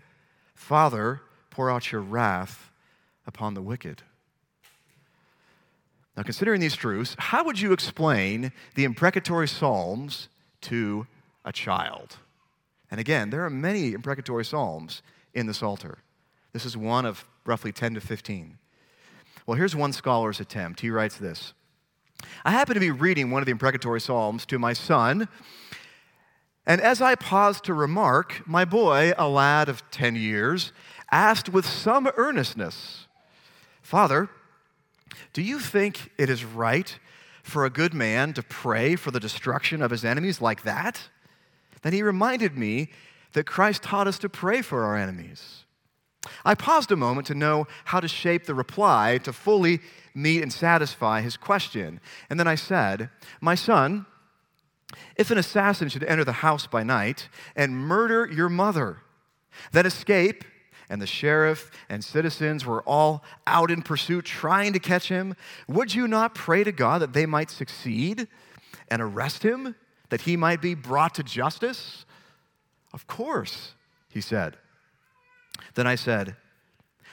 Father, 0.54 1.20
pour 1.50 1.70
out 1.70 1.92
your 1.92 2.00
wrath 2.00 2.70
upon 3.26 3.52
the 3.52 3.60
wicked. 3.60 4.02
Now, 6.16 6.22
considering 6.22 6.60
these 6.60 6.76
truths, 6.76 7.16
how 7.18 7.44
would 7.44 7.58
you 7.58 7.72
explain 7.72 8.52
the 8.74 8.84
imprecatory 8.84 9.48
Psalms 9.48 10.28
to 10.62 11.06
a 11.44 11.52
child? 11.52 12.16
And 12.90 13.00
again, 13.00 13.30
there 13.30 13.44
are 13.44 13.50
many 13.50 13.92
imprecatory 13.92 14.44
Psalms 14.44 15.02
in 15.32 15.46
the 15.46 15.54
Psalter. 15.54 15.98
This 16.52 16.66
is 16.66 16.76
one 16.76 17.06
of 17.06 17.24
roughly 17.46 17.72
10 17.72 17.94
to 17.94 18.00
15. 18.00 18.58
Well, 19.46 19.56
here's 19.56 19.74
one 19.74 19.92
scholar's 19.92 20.38
attempt. 20.38 20.80
He 20.80 20.90
writes 20.90 21.16
this 21.16 21.54
I 22.44 22.50
happened 22.50 22.74
to 22.74 22.80
be 22.80 22.90
reading 22.90 23.30
one 23.30 23.40
of 23.42 23.46
the 23.46 23.52
imprecatory 23.52 24.00
Psalms 24.00 24.44
to 24.46 24.58
my 24.58 24.74
son, 24.74 25.28
and 26.66 26.80
as 26.80 27.00
I 27.00 27.14
paused 27.14 27.64
to 27.64 27.74
remark, 27.74 28.42
my 28.46 28.64
boy, 28.64 29.12
a 29.18 29.28
lad 29.28 29.68
of 29.68 29.90
10 29.90 30.14
years, 30.14 30.72
asked 31.10 31.48
with 31.48 31.66
some 31.66 32.08
earnestness, 32.16 33.08
Father, 33.80 34.28
do 35.32 35.42
you 35.42 35.58
think 35.58 36.10
it 36.18 36.28
is 36.28 36.44
right 36.44 36.98
for 37.42 37.64
a 37.64 37.70
good 37.70 37.94
man 37.94 38.32
to 38.34 38.42
pray 38.42 38.96
for 38.96 39.10
the 39.10 39.20
destruction 39.20 39.82
of 39.82 39.90
his 39.90 40.04
enemies 40.04 40.40
like 40.40 40.62
that? 40.62 41.08
Then 41.82 41.92
he 41.92 42.02
reminded 42.02 42.56
me 42.56 42.90
that 43.32 43.46
Christ 43.46 43.82
taught 43.82 44.06
us 44.06 44.18
to 44.20 44.28
pray 44.28 44.62
for 44.62 44.84
our 44.84 44.96
enemies. 44.96 45.64
I 46.44 46.54
paused 46.54 46.92
a 46.92 46.96
moment 46.96 47.26
to 47.28 47.34
know 47.34 47.66
how 47.86 48.00
to 48.00 48.08
shape 48.08 48.46
the 48.46 48.54
reply 48.54 49.18
to 49.24 49.32
fully 49.32 49.80
meet 50.14 50.42
and 50.42 50.52
satisfy 50.52 51.20
his 51.20 51.36
question. 51.36 52.00
And 52.30 52.38
then 52.38 52.46
I 52.46 52.54
said, 52.54 53.10
My 53.40 53.54
son, 53.54 54.06
if 55.16 55.30
an 55.30 55.38
assassin 55.38 55.88
should 55.88 56.04
enter 56.04 56.24
the 56.24 56.32
house 56.32 56.66
by 56.66 56.82
night 56.82 57.28
and 57.56 57.76
murder 57.76 58.28
your 58.30 58.48
mother, 58.48 58.98
then 59.72 59.86
escape, 59.86 60.44
and 60.92 61.00
the 61.00 61.06
sheriff 61.06 61.70
and 61.88 62.04
citizens 62.04 62.66
were 62.66 62.82
all 62.82 63.24
out 63.46 63.70
in 63.70 63.80
pursuit 63.80 64.26
trying 64.26 64.74
to 64.74 64.78
catch 64.78 65.08
him, 65.08 65.34
would 65.66 65.94
you 65.94 66.06
not 66.06 66.34
pray 66.34 66.62
to 66.64 66.70
God 66.70 67.00
that 67.00 67.14
they 67.14 67.24
might 67.24 67.48
succeed 67.48 68.28
and 68.88 69.00
arrest 69.00 69.42
him, 69.42 69.74
that 70.10 70.20
he 70.20 70.36
might 70.36 70.60
be 70.60 70.74
brought 70.74 71.14
to 71.14 71.22
justice? 71.22 72.04
Of 72.92 73.06
course, 73.06 73.72
he 74.10 74.20
said. 74.20 74.58
Then 75.76 75.86
I 75.86 75.94
said, 75.94 76.36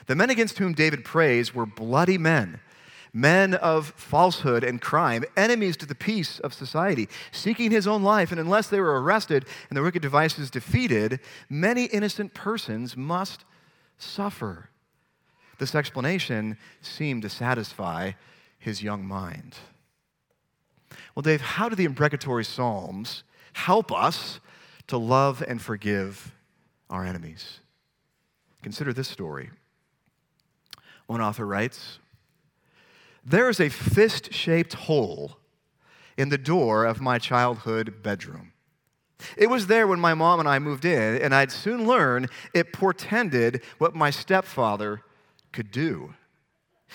The 0.04 0.14
men 0.14 0.28
against 0.28 0.58
whom 0.58 0.74
David 0.74 1.02
prays 1.02 1.54
were 1.54 1.64
bloody 1.64 2.18
men, 2.18 2.60
men 3.14 3.54
of 3.54 3.94
falsehood 3.96 4.62
and 4.62 4.78
crime, 4.78 5.24
enemies 5.38 5.78
to 5.78 5.86
the 5.86 5.94
peace 5.94 6.38
of 6.40 6.52
society, 6.52 7.08
seeking 7.32 7.70
his 7.70 7.86
own 7.86 8.02
life. 8.02 8.30
And 8.30 8.38
unless 8.38 8.66
they 8.66 8.78
were 8.78 9.00
arrested 9.00 9.46
and 9.70 9.76
the 9.78 9.82
wicked 9.82 10.02
devices 10.02 10.50
defeated, 10.50 11.18
many 11.48 11.86
innocent 11.86 12.34
persons 12.34 12.94
must 12.94 13.46
suffer. 14.02 14.70
This 15.58 15.74
explanation 15.74 16.56
seemed 16.80 17.22
to 17.22 17.28
satisfy 17.28 18.12
his 18.58 18.82
young 18.82 19.06
mind. 19.06 19.56
Well, 21.14 21.22
Dave, 21.22 21.40
how 21.40 21.68
do 21.68 21.76
the 21.76 21.84
imprecatory 21.84 22.44
Psalms 22.44 23.24
help 23.52 23.92
us 23.92 24.40
to 24.86 24.96
love 24.96 25.42
and 25.46 25.60
forgive 25.60 26.32
our 26.88 27.04
enemies? 27.04 27.60
Consider 28.62 28.92
this 28.92 29.08
story. 29.08 29.50
One 31.06 31.20
author 31.20 31.46
writes 31.46 31.98
There 33.24 33.48
is 33.48 33.60
a 33.60 33.68
fist 33.68 34.32
shaped 34.32 34.74
hole 34.74 35.38
in 36.16 36.28
the 36.28 36.38
door 36.38 36.84
of 36.84 37.00
my 37.00 37.18
childhood 37.18 38.02
bedroom. 38.02 38.49
It 39.36 39.48
was 39.48 39.66
there 39.66 39.86
when 39.86 40.00
my 40.00 40.14
mom 40.14 40.40
and 40.40 40.48
I 40.48 40.58
moved 40.58 40.84
in, 40.84 41.20
and 41.20 41.34
I'd 41.34 41.52
soon 41.52 41.86
learn 41.86 42.28
it 42.54 42.72
portended 42.72 43.62
what 43.78 43.94
my 43.94 44.10
stepfather 44.10 45.02
could 45.52 45.70
do. 45.70 46.14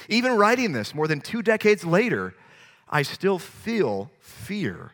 Even 0.10 0.38
writing 0.38 0.72
this 0.72 0.94
more 0.94 1.08
than 1.08 1.22
two 1.22 1.42
decades 1.42 1.86
later, 1.86 2.34
I 2.90 3.02
still 3.02 3.40
feel 3.40 4.12
fear. 4.20 4.92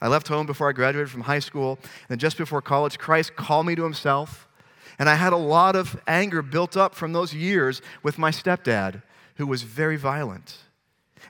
I 0.00 0.08
left 0.08 0.28
home 0.28 0.46
before 0.46 0.68
I 0.68 0.72
graduated 0.72 1.10
from 1.10 1.22
high 1.22 1.38
school, 1.38 1.78
and 2.08 2.20
just 2.20 2.36
before 2.36 2.60
college, 2.60 2.98
Christ 2.98 3.36
called 3.36 3.66
me 3.66 3.74
to 3.74 3.82
himself. 3.82 4.48
And 4.98 5.08
I 5.08 5.14
had 5.14 5.32
a 5.32 5.38
lot 5.38 5.76
of 5.76 6.00
anger 6.06 6.42
built 6.42 6.76
up 6.76 6.94
from 6.94 7.12
those 7.12 7.34
years 7.34 7.82
with 8.02 8.18
my 8.18 8.30
stepdad, 8.30 9.02
who 9.36 9.46
was 9.46 9.62
very 9.62 9.96
violent. 9.96 10.56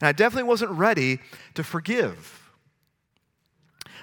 And 0.01 0.09
I 0.09 0.13
definitely 0.13 0.49
wasn't 0.49 0.73
ready 0.73 1.21
to 1.55 1.65
forgive. 1.65 2.46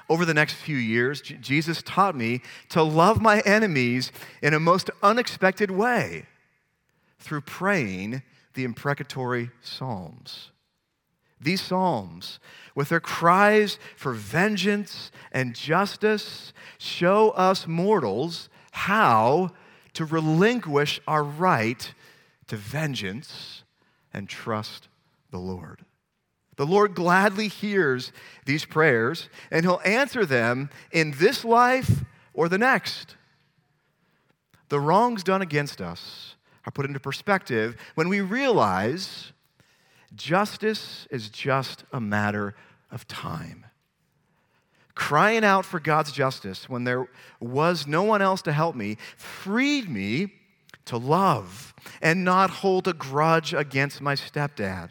Over 0.09 0.25
the 0.25 0.33
next 0.33 0.53
few 0.53 0.77
years, 0.77 1.21
J- 1.21 1.35
Jesus 1.35 1.81
taught 1.81 2.15
me 2.15 2.41
to 2.69 2.83
love 2.83 3.21
my 3.21 3.41
enemies 3.41 4.11
in 4.41 4.53
a 4.53 4.59
most 4.59 4.89
unexpected 5.01 5.71
way 5.71 6.25
through 7.19 7.41
praying 7.41 8.21
the 8.53 8.63
imprecatory 8.63 9.49
Psalms. 9.61 10.51
These 11.39 11.61
Psalms, 11.61 12.39
with 12.75 12.89
their 12.89 12.99
cries 12.99 13.77
for 13.95 14.13
vengeance 14.13 15.11
and 15.31 15.55
justice, 15.55 16.53
show 16.77 17.31
us 17.31 17.67
mortals 17.67 18.49
how 18.71 19.51
to 19.93 20.05
relinquish 20.05 20.99
our 21.07 21.23
right 21.23 21.93
to 22.47 22.55
vengeance 22.55 23.63
and 24.13 24.29
trust 24.29 24.87
the 25.31 25.39
Lord. 25.39 25.85
The 26.55 26.65
Lord 26.65 26.95
gladly 26.95 27.47
hears 27.47 28.11
these 28.45 28.65
prayers, 28.65 29.29
and 29.51 29.65
He'll 29.65 29.81
answer 29.83 30.25
them 30.25 30.69
in 30.91 31.11
this 31.11 31.43
life 31.43 32.03
or 32.33 32.49
the 32.49 32.57
next. 32.57 33.15
The 34.69 34.79
wrongs 34.79 35.23
done 35.23 35.41
against 35.41 35.81
us 35.81 36.35
are 36.65 36.71
put 36.71 36.85
into 36.85 36.99
perspective 36.99 37.75
when 37.95 38.09
we 38.09 38.21
realize 38.21 39.31
justice 40.15 41.07
is 41.09 41.29
just 41.29 41.83
a 41.91 41.99
matter 41.99 42.55
of 42.91 43.07
time 43.07 43.65
crying 44.95 45.43
out 45.43 45.65
for 45.65 45.79
God's 45.79 46.11
justice 46.11 46.69
when 46.69 46.83
there 46.83 47.07
was 47.39 47.87
no 47.87 48.03
one 48.03 48.21
else 48.21 48.41
to 48.43 48.51
help 48.51 48.75
me, 48.75 48.97
freed 49.17 49.89
me 49.89 50.33
to 50.85 50.97
love 50.97 51.73
and 52.01 52.23
not 52.23 52.49
hold 52.49 52.87
a 52.87 52.93
grudge 52.93 53.53
against 53.53 54.01
my 54.01 54.15
stepdad. 54.15 54.89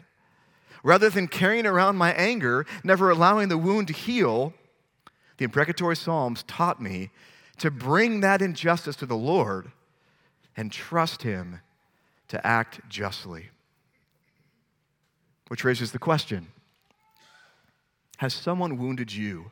Rather 0.83 1.09
than 1.09 1.29
carrying 1.29 1.65
around 1.65 1.95
my 1.95 2.11
anger, 2.13 2.65
never 2.83 3.09
allowing 3.09 3.47
the 3.47 3.57
wound 3.57 3.87
to 3.87 3.93
heal, 3.93 4.53
The 5.37 5.45
imprecatory 5.45 5.95
Psalms 5.95 6.43
taught 6.43 6.81
me 6.81 7.09
to 7.57 7.71
bring 7.71 8.19
that 8.19 8.41
injustice 8.41 8.95
to 8.97 9.05
the 9.05 9.15
Lord 9.15 9.71
and 10.55 10.71
trust 10.71 11.23
Him 11.23 11.61
to 12.27 12.45
act 12.45 12.81
justly. 12.89 13.49
Which 15.47 15.63
raises 15.63 15.91
the 15.91 15.99
question 15.99 16.47
Has 18.17 18.33
someone 18.33 18.77
wounded 18.77 19.13
you? 19.13 19.51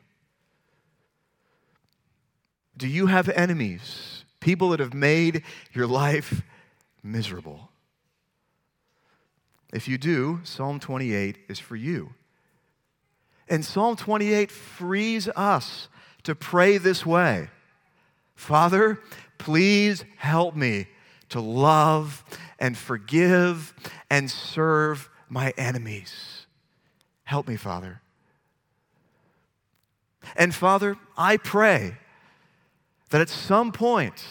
Do 2.76 2.86
you 2.86 3.06
have 3.06 3.28
enemies, 3.30 4.24
people 4.40 4.70
that 4.70 4.80
have 4.80 4.94
made 4.94 5.42
your 5.72 5.86
life 5.86 6.42
miserable? 7.02 7.71
If 9.72 9.88
you 9.88 9.98
do, 9.98 10.40
Psalm 10.44 10.78
28 10.78 11.38
is 11.48 11.58
for 11.58 11.76
you. 11.76 12.12
And 13.48 13.64
Psalm 13.64 13.96
28 13.96 14.50
frees 14.50 15.28
us 15.28 15.88
to 16.22 16.34
pray 16.34 16.78
this 16.78 17.04
way 17.04 17.48
Father, 18.34 19.00
please 19.38 20.04
help 20.16 20.56
me 20.56 20.86
to 21.28 21.40
love 21.40 22.24
and 22.58 22.76
forgive 22.76 23.74
and 24.10 24.30
serve 24.30 25.08
my 25.28 25.52
enemies. 25.56 26.46
Help 27.24 27.48
me, 27.48 27.56
Father. 27.56 28.00
And 30.36 30.54
Father, 30.54 30.96
I 31.16 31.36
pray 31.36 31.96
that 33.10 33.20
at 33.20 33.28
some 33.28 33.72
point, 33.72 34.24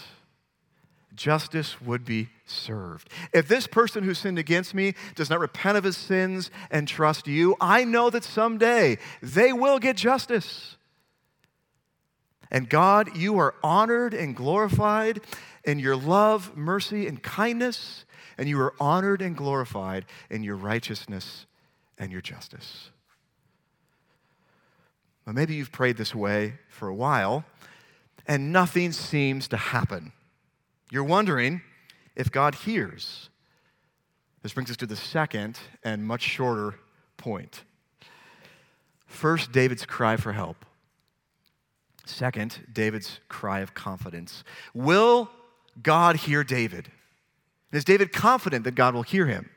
justice 1.15 1.81
would 1.81 2.05
be 2.05 2.29
served. 2.51 3.10
If 3.34 3.48
this 3.48 3.67
person 3.67 4.03
who 4.03 4.13
sinned 4.13 4.38
against 4.38 4.74
me 4.74 4.93
does 5.15 5.29
not 5.29 5.39
repent 5.39 5.77
of 5.77 5.84
his 5.84 5.98
sins 5.98 6.51
and 6.70 6.88
trust 6.88 7.27
you, 7.27 7.55
I 7.60 7.84
know 7.84 8.10
that 8.10 8.24
someday 8.24 8.98
they 9.22 9.53
will 9.53 9.79
get 9.79 9.98
justice. 9.98 10.75
And 12.51 12.70
God, 12.70 13.15
you 13.15 13.38
are 13.39 13.55
honored 13.63 14.13
and 14.13 14.36
glorified 14.36 15.22
in 15.63 15.79
your 15.79 15.96
love, 15.96 16.55
mercy, 16.55 17.08
and 17.08 17.24
kindness, 17.24 18.05
and 18.38 18.50
you 18.50 18.60
are 18.60 18.74
honored 18.79 19.22
and 19.22 19.38
glorified 19.38 20.05
in 20.29 20.43
your 20.43 20.58
righteousness 20.58 21.46
and 21.98 22.12
your 22.12 22.22
justice. 22.22 22.89
Well, 25.25 25.34
maybe 25.34 25.55
you've 25.55 25.72
prayed 25.72 25.98
this 25.98 26.13
way 26.13 26.55
for 26.67 26.88
a 26.88 26.96
while, 26.96 27.46
and 28.27 28.51
nothing 28.51 28.91
seems 28.91 29.48
to 29.50 29.58
happen. 29.58 30.12
You're 30.91 31.03
wondering 31.03 31.62
if 32.15 32.32
God 32.32 32.56
hears. 32.56 33.30
This 34.44 34.53
brings 34.53 34.72
us 34.72 34.77
to 34.77 34.86
the 34.86 34.96
second 34.96 35.60
and 35.84 36.06
much 36.06 36.22
shorter 36.22 36.75
point. 37.18 37.63
First, 39.06 39.51
David's 39.51 39.86
cry 39.86 40.18
for 40.18 40.34
help. 40.34 40.65
Second, 42.06 42.68
David's 42.72 43.20
cry 43.30 43.60
of 43.60 43.74
confidence. 43.74 44.44
Will 44.74 45.30
God 45.82 46.15
hear 46.15 46.44
David? 46.44 46.89
Is 47.72 47.86
David 47.86 48.12
confident 48.12 48.63
that 48.65 48.75
God 48.75 48.94
will 48.94 49.03
hear 49.03 49.27
him? 49.27 49.50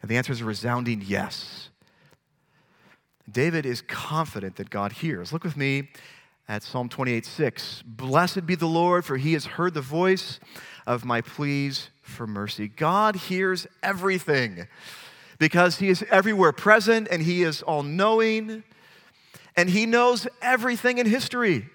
And 0.00 0.10
the 0.10 0.16
answer 0.16 0.32
is 0.32 0.40
a 0.40 0.44
resounding 0.44 1.02
yes. 1.04 1.70
David 3.30 3.66
is 3.66 3.82
confident 3.82 4.56
that 4.56 4.70
God 4.70 4.92
hears. 4.92 5.32
Look 5.32 5.44
with 5.44 5.56
me 5.56 5.90
at 6.48 6.62
Psalm 6.62 6.88
28 6.88 7.26
6. 7.26 7.82
Blessed 7.86 8.46
be 8.46 8.54
the 8.54 8.66
Lord, 8.66 9.04
for 9.04 9.16
he 9.16 9.34
has 9.34 9.44
heard 9.44 9.74
the 9.74 9.80
voice 9.80 10.40
of 10.86 11.04
my 11.04 11.20
pleas 11.20 11.90
for 12.02 12.26
mercy. 12.26 12.68
God 12.68 13.16
hears 13.16 13.66
everything 13.82 14.66
because 15.38 15.78
he 15.78 15.88
is 15.88 16.04
everywhere 16.10 16.52
present 16.52 17.06
and 17.10 17.22
he 17.22 17.42
is 17.42 17.62
all 17.62 17.82
knowing 17.82 18.64
and 19.56 19.70
he 19.70 19.86
knows 19.86 20.26
everything 20.40 20.98
in 20.98 21.06
history. 21.06 21.66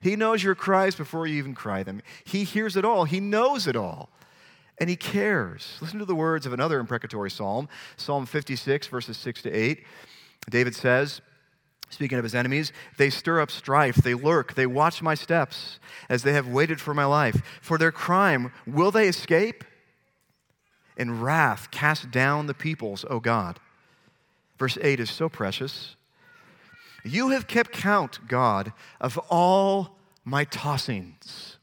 He 0.00 0.16
knows 0.16 0.42
your 0.42 0.54
cries 0.54 0.94
before 0.94 1.26
you 1.26 1.36
even 1.38 1.54
cry 1.54 1.82
them. 1.82 2.00
He 2.24 2.44
hears 2.44 2.76
it 2.76 2.84
all, 2.84 3.04
he 3.04 3.20
knows 3.20 3.66
it 3.66 3.76
all. 3.76 4.10
And 4.78 4.90
he 4.90 4.96
cares. 4.96 5.78
Listen 5.80 5.98
to 6.00 6.04
the 6.04 6.14
words 6.14 6.44
of 6.44 6.52
another 6.52 6.78
imprecatory 6.78 7.30
psalm, 7.30 7.66
Psalm 7.96 8.26
56, 8.26 8.88
verses 8.88 9.16
6 9.16 9.42
to 9.42 9.50
8. 9.50 9.84
David 10.50 10.74
says, 10.74 11.22
Speaking 11.88 12.18
of 12.18 12.24
his 12.24 12.34
enemies, 12.34 12.72
they 12.98 13.10
stir 13.10 13.40
up 13.40 13.50
strife, 13.50 13.96
they 13.96 14.14
lurk, 14.14 14.54
they 14.54 14.66
watch 14.66 15.02
my 15.02 15.14
steps 15.14 15.78
as 16.08 16.22
they 16.22 16.32
have 16.32 16.48
waited 16.48 16.80
for 16.80 16.94
my 16.94 17.04
life. 17.04 17.42
For 17.62 17.78
their 17.78 17.92
crime, 17.92 18.52
will 18.66 18.90
they 18.90 19.08
escape? 19.08 19.64
In 20.96 21.20
wrath, 21.20 21.70
cast 21.70 22.10
down 22.10 22.46
the 22.46 22.54
peoples, 22.54 23.04
O 23.08 23.20
God. 23.20 23.60
Verse 24.58 24.78
8 24.80 25.00
is 25.00 25.10
so 25.10 25.28
precious. 25.28 25.94
You 27.04 27.28
have 27.28 27.46
kept 27.46 27.70
count, 27.72 28.26
God, 28.26 28.72
of 29.00 29.18
all 29.28 29.96
my 30.24 30.44
tossings. 30.44 31.56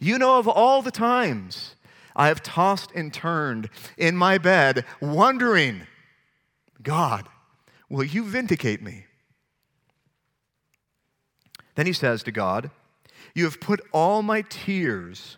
You 0.00 0.18
know 0.18 0.38
of 0.38 0.46
all 0.48 0.82
the 0.82 0.90
times 0.90 1.76
I 2.14 2.28
have 2.28 2.42
tossed 2.42 2.90
and 2.94 3.12
turned 3.12 3.70
in 3.96 4.16
my 4.16 4.36
bed, 4.36 4.84
wondering, 5.00 5.86
God, 6.82 7.28
will 7.88 8.04
you 8.04 8.24
vindicate 8.24 8.82
me? 8.82 9.06
Then 11.74 11.86
he 11.86 11.92
says 11.92 12.22
to 12.24 12.32
God, 12.32 12.70
You 13.34 13.44
have 13.44 13.60
put 13.60 13.80
all 13.92 14.22
my 14.22 14.42
tears 14.42 15.36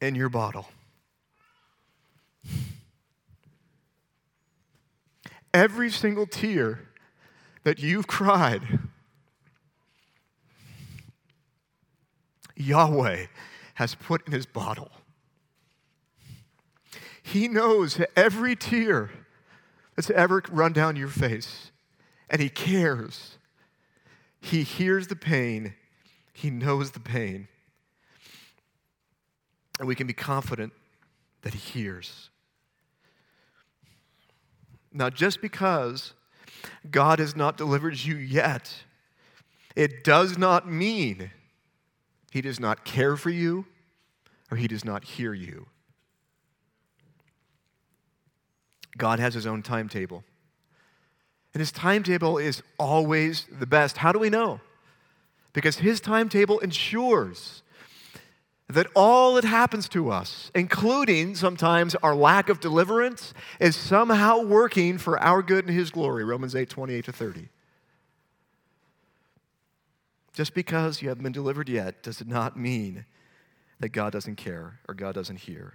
in 0.00 0.14
your 0.14 0.28
bottle. 0.28 0.68
Every 5.54 5.90
single 5.90 6.26
tear 6.26 6.80
that 7.62 7.78
you've 7.78 8.06
cried, 8.06 8.62
Yahweh 12.56 13.26
has 13.74 13.94
put 13.94 14.26
in 14.26 14.32
his 14.32 14.46
bottle. 14.46 14.90
He 17.22 17.48
knows 17.48 18.00
every 18.16 18.56
tear 18.56 19.10
that's 19.96 20.10
ever 20.10 20.42
run 20.50 20.72
down 20.72 20.96
your 20.96 21.08
face. 21.08 21.70
And 22.30 22.40
He 22.40 22.48
cares. 22.48 23.38
He 24.40 24.62
hears 24.62 25.06
the 25.06 25.16
pain, 25.16 25.74
He 26.32 26.50
knows 26.50 26.92
the 26.92 27.00
pain. 27.00 27.48
And 29.78 29.88
we 29.88 29.94
can 29.94 30.06
be 30.06 30.12
confident 30.12 30.72
that 31.42 31.54
He 31.54 31.80
hears. 31.80 32.30
Now, 34.92 35.10
just 35.10 35.40
because 35.40 36.12
God 36.90 37.18
has 37.18 37.34
not 37.34 37.56
delivered 37.56 37.98
you 37.98 38.16
yet, 38.16 38.84
it 39.74 40.04
does 40.04 40.36
not 40.36 40.68
mean 40.68 41.30
He 42.30 42.40
does 42.40 42.60
not 42.60 42.84
care 42.84 43.16
for 43.16 43.30
you 43.30 43.66
or 44.50 44.56
He 44.56 44.68
does 44.68 44.84
not 44.84 45.04
hear 45.04 45.32
you. 45.32 45.66
God 48.96 49.18
has 49.18 49.34
his 49.34 49.46
own 49.46 49.62
timetable. 49.62 50.24
And 51.54 51.60
his 51.60 51.72
timetable 51.72 52.38
is 52.38 52.62
always 52.78 53.46
the 53.50 53.66
best. 53.66 53.98
How 53.98 54.12
do 54.12 54.18
we 54.18 54.30
know? 54.30 54.60
Because 55.52 55.78
his 55.78 56.00
timetable 56.00 56.58
ensures 56.60 57.62
that 58.68 58.86
all 58.96 59.34
that 59.34 59.44
happens 59.44 59.88
to 59.90 60.10
us, 60.10 60.50
including 60.54 61.34
sometimes 61.34 61.94
our 61.96 62.14
lack 62.14 62.48
of 62.48 62.60
deliverance, 62.60 63.34
is 63.60 63.76
somehow 63.76 64.40
working 64.40 64.96
for 64.96 65.18
our 65.20 65.42
good 65.42 65.66
and 65.66 65.74
his 65.76 65.90
glory. 65.90 66.24
Romans 66.24 66.54
8 66.54 66.70
28 66.70 67.04
to 67.04 67.12
30. 67.12 67.48
Just 70.32 70.54
because 70.54 71.02
you 71.02 71.08
haven't 71.08 71.24
been 71.24 71.32
delivered 71.32 71.68
yet 71.68 72.02
does 72.02 72.24
not 72.24 72.56
mean 72.56 73.04
that 73.80 73.90
God 73.90 74.12
doesn't 74.12 74.36
care 74.36 74.78
or 74.88 74.94
God 74.94 75.14
doesn't 75.14 75.40
hear. 75.40 75.74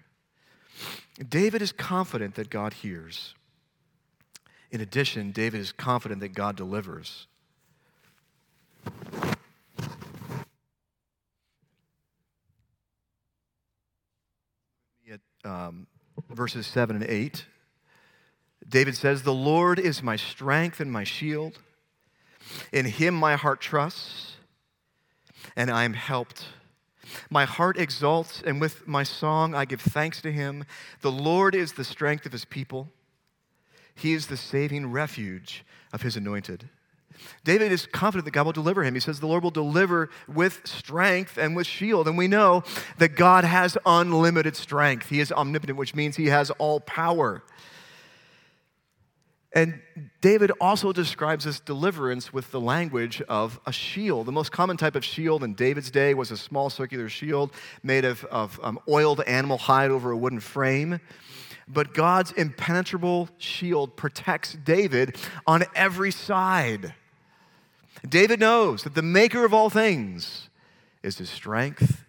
David 1.28 1.62
is 1.62 1.72
confident 1.72 2.36
that 2.36 2.50
God 2.50 2.74
hears. 2.74 3.34
In 4.72 4.82
addition, 4.82 5.32
David 5.32 5.60
is 5.62 5.72
confident 5.72 6.20
that 6.22 6.34
God 6.34 6.56
delivers. 6.56 7.28
At, 15.10 15.22
um, 15.50 15.88
verses 16.30 16.68
7 16.68 16.98
and 16.98 17.06
8, 17.06 17.46
David 18.68 18.96
says, 18.96 19.24
The 19.24 19.34
Lord 19.34 19.80
is 19.80 20.04
my 20.04 20.16
strength 20.16 20.80
and 20.80 20.92
my 20.92 21.04
shield. 21.04 21.60
In 22.72 22.86
him 22.86 23.14
my 23.14 23.36
heart 23.36 23.62
trusts, 23.62 24.36
and 25.56 25.72
I 25.72 25.84
am 25.84 25.94
helped. 25.94 26.46
My 27.30 27.46
heart 27.46 27.78
exalts, 27.78 28.42
and 28.46 28.60
with 28.60 28.88
my 28.88 29.04
song 29.04 29.56
I 29.56 29.66
give 29.66 29.82
thanks 29.82 30.22
to 30.22 30.32
him. 30.32 30.66
The 31.02 31.12
Lord 31.12 31.56
is 31.56 31.74
the 31.74 31.84
strength 31.84 32.26
of 32.26 32.32
his 32.32 32.46
people, 32.46 32.90
he 33.96 34.14
is 34.14 34.28
the 34.28 34.38
saving 34.38 34.92
refuge 34.92 35.66
of 35.92 36.04
his 36.04 36.16
anointed. 36.16 36.70
David 37.44 37.72
is 37.72 37.88
confident 37.88 38.26
that 38.26 38.32
God 38.32 38.46
will 38.46 38.54
deliver 38.54 38.84
him. 38.84 38.94
He 38.94 39.00
says 39.00 39.20
the 39.20 39.28
Lord 39.28 39.44
will 39.44 39.50
deliver 39.50 40.10
with 40.28 40.62
strength 40.66 41.38
and 41.38 41.56
with 41.56 41.66
shield. 41.66 42.08
And 42.08 42.18
we 42.18 42.28
know 42.28 42.64
that 43.00 43.16
God 43.16 43.44
has 43.44 43.78
unlimited 43.86 44.56
strength. 44.56 45.10
He 45.10 45.20
is 45.20 45.32
omnipotent, 45.32 45.78
which 45.78 45.96
means 45.96 46.16
he 46.16 46.28
has 46.28 46.52
all 46.52 46.80
power. 46.80 47.44
And 49.58 49.82
David 50.22 50.52
also 50.62 50.94
describes 50.94 51.46
this 51.46 51.60
deliverance 51.60 52.32
with 52.32 52.52
the 52.52 52.62
language 52.62 53.24
of 53.24 53.60
a 53.66 53.72
shield. 53.72 54.28
The 54.28 54.32
most 54.32 54.52
common 54.52 54.78
type 54.78 54.96
of 54.96 55.04
shield 55.04 55.44
in 55.44 55.56
David's 55.56 55.90
day 55.90 56.14
was 56.14 56.30
a 56.30 56.38
small 56.38 56.70
circular 56.70 57.10
shield 57.10 57.52
made 57.82 58.06
of, 58.06 58.24
of 58.26 58.60
um, 58.62 58.80
oiled 58.88 59.22
animal 59.22 59.58
hide 59.58 59.90
over 59.90 60.12
a 60.12 60.18
wooden 60.18 60.42
frame. 60.42 61.00
But 61.68 61.96
God's 61.96 62.34
impenetrable 62.34 63.30
shield 63.40 63.96
protects 63.96 64.54
David 64.64 65.18
on 65.48 65.64
every 65.74 66.12
side. 66.12 66.94
David 68.08 68.40
knows 68.40 68.84
that 68.84 68.94
the 68.94 69.02
maker 69.02 69.44
of 69.44 69.56
all 69.56 69.72
things 69.72 70.50
is 71.02 71.18
his 71.18 71.32
strength 71.32 72.06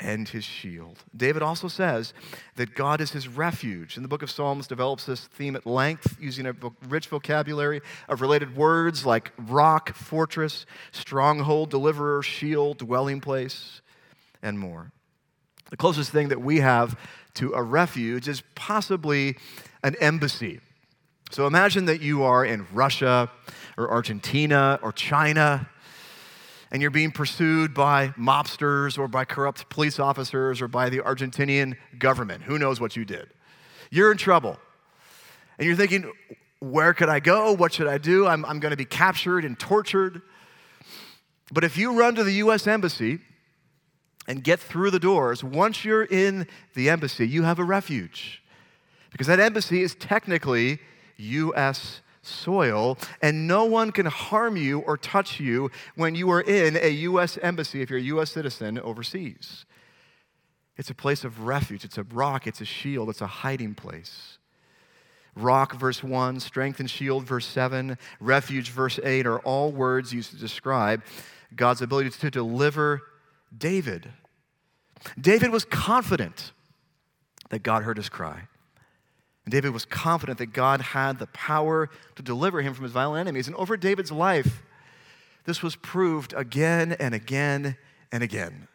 and 0.00 0.28
his 0.28 0.44
shield. 0.44 0.98
David 1.16 1.42
also 1.42 1.68
says 1.68 2.12
that 2.56 2.74
God 2.74 3.00
is 3.00 3.12
his 3.12 3.28
refuge. 3.28 3.96
And 3.96 4.04
the 4.04 4.08
book 4.08 4.22
of 4.22 4.30
Psalms 4.30 4.66
develops 4.66 5.06
this 5.06 5.26
theme 5.26 5.56
at 5.56 5.66
length 5.66 6.16
using 6.20 6.46
a 6.46 6.54
rich 6.88 7.08
vocabulary 7.08 7.80
of 8.08 8.20
related 8.20 8.56
words 8.56 9.06
like 9.06 9.32
rock, 9.38 9.94
fortress, 9.94 10.66
stronghold, 10.92 11.70
deliverer, 11.70 12.22
shield, 12.22 12.78
dwelling 12.78 13.20
place, 13.20 13.80
and 14.42 14.58
more. 14.58 14.92
The 15.70 15.76
closest 15.76 16.10
thing 16.10 16.28
that 16.28 16.40
we 16.40 16.60
have 16.60 16.98
to 17.34 17.52
a 17.52 17.62
refuge 17.62 18.28
is 18.28 18.42
possibly 18.54 19.36
an 19.82 19.96
embassy. 20.00 20.60
So 21.30 21.46
imagine 21.46 21.86
that 21.86 22.00
you 22.00 22.22
are 22.22 22.44
in 22.44 22.66
Russia 22.72 23.30
or 23.76 23.90
Argentina 23.90 24.78
or 24.82 24.92
China 24.92 25.68
and 26.70 26.82
you're 26.82 26.90
being 26.90 27.10
pursued 27.10 27.74
by 27.74 28.08
mobsters 28.18 28.98
or 28.98 29.08
by 29.08 29.24
corrupt 29.24 29.68
police 29.68 29.98
officers 29.98 30.60
or 30.60 30.68
by 30.68 30.88
the 30.90 30.98
Argentinian 30.98 31.76
government. 31.98 32.42
Who 32.42 32.58
knows 32.58 32.80
what 32.80 32.96
you 32.96 33.04
did? 33.04 33.28
You're 33.90 34.10
in 34.10 34.18
trouble. 34.18 34.58
And 35.58 35.66
you're 35.66 35.76
thinking, 35.76 36.12
where 36.58 36.92
could 36.92 37.08
I 37.08 37.20
go? 37.20 37.52
What 37.52 37.72
should 37.72 37.86
I 37.86 37.98
do? 37.98 38.26
I'm, 38.26 38.44
I'm 38.44 38.58
going 38.58 38.72
to 38.72 38.76
be 38.76 38.84
captured 38.84 39.44
and 39.44 39.58
tortured. 39.58 40.22
But 41.52 41.64
if 41.64 41.76
you 41.76 41.98
run 41.98 42.16
to 42.16 42.24
the 42.24 42.32
U.S. 42.32 42.66
Embassy 42.66 43.20
and 44.26 44.42
get 44.42 44.58
through 44.58 44.90
the 44.90 44.98
doors, 44.98 45.44
once 45.44 45.84
you're 45.84 46.04
in 46.04 46.48
the 46.74 46.90
embassy, 46.90 47.28
you 47.28 47.44
have 47.44 47.60
a 47.60 47.64
refuge. 47.64 48.42
Because 49.12 49.28
that 49.28 49.38
embassy 49.38 49.82
is 49.82 49.94
technically 49.94 50.80
U.S 51.16 52.00
soil, 52.26 52.98
and 53.22 53.46
no 53.46 53.64
one 53.64 53.92
can 53.92 54.06
harm 54.06 54.56
you 54.56 54.80
or 54.80 54.96
touch 54.96 55.40
you 55.40 55.70
when 55.94 56.14
you 56.14 56.30
are 56.30 56.40
in 56.40 56.76
a 56.76 56.88
U.S. 56.88 57.38
embassy 57.42 57.82
if 57.82 57.90
you're 57.90 57.98
a 57.98 58.02
U.S. 58.02 58.32
citizen 58.32 58.78
overseas. 58.78 59.64
It's 60.76 60.90
a 60.90 60.94
place 60.94 61.24
of 61.24 61.46
refuge, 61.46 61.84
it's 61.84 61.98
a 61.98 62.02
rock, 62.02 62.46
it's 62.46 62.60
a 62.60 62.64
shield, 62.64 63.08
it's 63.08 63.22
a 63.22 63.26
hiding 63.26 63.74
place. 63.74 64.38
Rock, 65.34 65.74
verse 65.74 66.02
1, 66.02 66.40
strength 66.40 66.80
and 66.80 66.90
shield, 66.90 67.24
verse 67.24 67.46
7, 67.46 67.98
refuge, 68.20 68.70
verse 68.70 68.98
8, 69.02 69.26
are 69.26 69.38
all 69.40 69.70
words 69.70 70.12
used 70.12 70.30
to 70.30 70.36
describe 70.36 71.02
God's 71.54 71.82
ability 71.82 72.10
to 72.10 72.30
deliver 72.30 73.02
David. 73.56 74.10
David 75.20 75.50
was 75.50 75.64
confident 75.64 76.52
that 77.50 77.62
God 77.62 77.82
heard 77.82 77.96
his 77.96 78.08
cry. 78.08 78.48
And 79.46 79.52
David 79.52 79.72
was 79.72 79.84
confident 79.84 80.38
that 80.38 80.52
God 80.52 80.80
had 80.80 81.20
the 81.20 81.28
power 81.28 81.88
to 82.16 82.22
deliver 82.22 82.62
him 82.62 82.74
from 82.74 82.82
his 82.82 82.92
violent 82.92 83.20
enemies. 83.20 83.46
And 83.46 83.56
over 83.56 83.76
David's 83.76 84.10
life, 84.10 84.60
this 85.44 85.62
was 85.62 85.76
proved 85.76 86.34
again 86.36 86.92
and 86.98 87.14
again 87.14 87.76
and 88.10 88.24
again. 88.24 88.66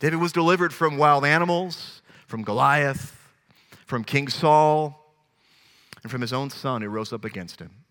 David 0.00 0.18
was 0.18 0.32
delivered 0.32 0.72
from 0.72 0.96
wild 0.96 1.26
animals, 1.26 2.00
from 2.26 2.42
Goliath, 2.42 3.14
from 3.84 4.04
King 4.04 4.28
Saul, 4.28 5.14
and 6.02 6.10
from 6.10 6.22
his 6.22 6.32
own 6.32 6.48
son 6.48 6.80
who 6.80 6.88
rose 6.88 7.12
up 7.12 7.24
against 7.24 7.60
him. 7.60 7.84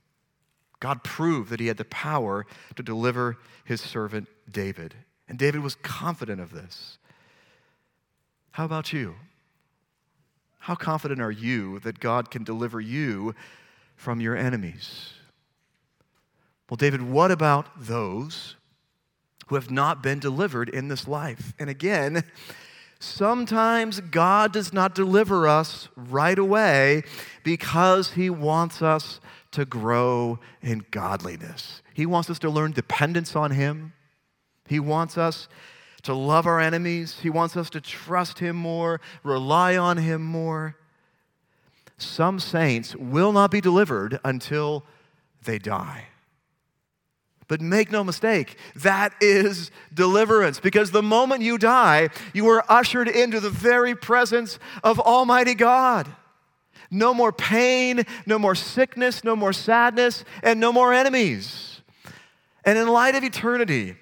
God 0.80 1.04
proved 1.04 1.52
that 1.52 1.60
he 1.60 1.68
had 1.68 1.78
the 1.78 1.86
power 1.86 2.46
to 2.76 2.84
deliver 2.84 3.38
his 3.66 3.82
servant 3.82 4.28
David. 4.52 4.96
And 5.30 5.38
David 5.38 5.62
was 5.62 5.76
confident 5.76 6.42
of 6.42 6.52
this. 6.52 6.98
How 8.52 8.66
about 8.66 8.94
you? 8.94 9.16
How 10.66 10.74
confident 10.74 11.22
are 11.22 11.30
you 11.30 11.78
that 11.82 12.00
God 12.00 12.32
can 12.32 12.44
deliver 12.44 12.82
you 12.82 13.36
from 13.96 14.20
your 14.20 14.36
enemies? 14.36 15.14
Well, 16.68 16.78
David, 16.78 17.04
what 17.04 17.30
about 17.30 17.68
those 17.80 18.56
who 19.46 19.54
have 19.54 19.70
not 19.70 20.02
been 20.02 20.18
delivered 20.18 20.70
in 20.70 20.88
this 20.88 21.08
life? 21.08 21.54
And 21.60 21.70
again, 21.70 22.24
sometimes 23.00 24.00
God 24.00 24.52
does 24.54 24.74
not 24.74 24.96
deliver 24.96 25.48
us 25.48 25.90
right 25.96 26.40
away 26.40 27.04
because 27.44 28.14
he 28.14 28.32
wants 28.32 28.82
us 28.82 29.20
to 29.52 29.66
grow 29.66 30.40
in 30.64 30.84
godliness. 30.90 31.84
He 31.94 32.08
wants 32.08 32.32
us 32.32 32.40
to 32.40 32.50
learn 32.50 32.72
dependence 32.72 33.36
on 33.36 33.52
him. 33.52 33.94
He 34.68 34.80
wants 34.80 35.16
us 35.16 35.48
to 36.06 36.14
love 36.14 36.46
our 36.46 36.60
enemies. 36.60 37.20
He 37.22 37.30
wants 37.30 37.58
us 37.58 37.70
to 37.72 37.82
trust 37.82 38.40
Him 38.40 38.56
more, 38.56 39.02
rely 39.24 39.76
on 39.76 39.98
Him 39.98 40.24
more. 40.24 40.76
Some 41.98 42.40
saints 42.40 42.96
will 42.96 43.32
not 43.32 43.52
be 43.52 43.62
delivered 43.62 44.20
until 44.24 44.84
they 45.44 45.58
die. 45.58 46.08
But 47.48 47.62
make 47.62 47.92
no 47.92 48.04
mistake, 48.04 48.58
that 48.76 49.14
is 49.22 49.70
deliverance 49.94 50.60
because 50.60 50.92
the 50.92 51.04
moment 51.04 51.42
you 51.42 51.58
die, 51.58 52.10
you 52.34 52.48
are 52.50 52.64
ushered 52.70 53.08
into 53.08 53.40
the 53.40 53.52
very 53.52 53.96
presence 53.96 54.58
of 54.84 55.00
Almighty 55.00 55.54
God. 55.54 56.08
No 56.90 57.14
more 57.14 57.32
pain, 57.32 58.04
no 58.26 58.40
more 58.40 58.56
sickness, 58.56 59.24
no 59.24 59.36
more 59.36 59.54
sadness, 59.54 60.24
and 60.44 60.60
no 60.60 60.72
more 60.72 60.94
enemies. 60.94 61.82
And 62.64 62.78
in 62.78 62.88
light 62.88 63.16
of 63.16 63.24
eternity, 63.24 63.96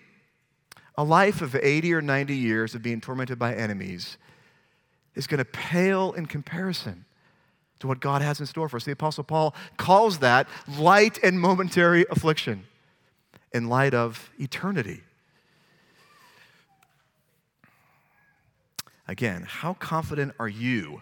a 0.95 1.03
life 1.03 1.41
of 1.41 1.55
80 1.55 1.93
or 1.93 2.01
90 2.01 2.35
years 2.35 2.75
of 2.75 2.81
being 2.81 3.01
tormented 3.01 3.39
by 3.39 3.55
enemies 3.55 4.17
is 5.15 5.27
going 5.27 5.39
to 5.39 5.45
pale 5.45 6.13
in 6.13 6.25
comparison 6.25 7.05
to 7.79 7.87
what 7.87 7.99
God 7.99 8.21
has 8.21 8.39
in 8.39 8.45
store 8.45 8.69
for 8.69 8.77
us. 8.77 8.85
The 8.85 8.91
Apostle 8.91 9.23
Paul 9.23 9.53
calls 9.77 10.19
that 10.19 10.47
light 10.77 11.19
and 11.23 11.39
momentary 11.39 12.05
affliction 12.09 12.65
in 13.51 13.69
light 13.69 13.93
of 13.93 14.31
eternity. 14.39 15.01
Again, 19.07 19.45
how 19.47 19.73
confident 19.73 20.33
are 20.39 20.47
you 20.47 21.01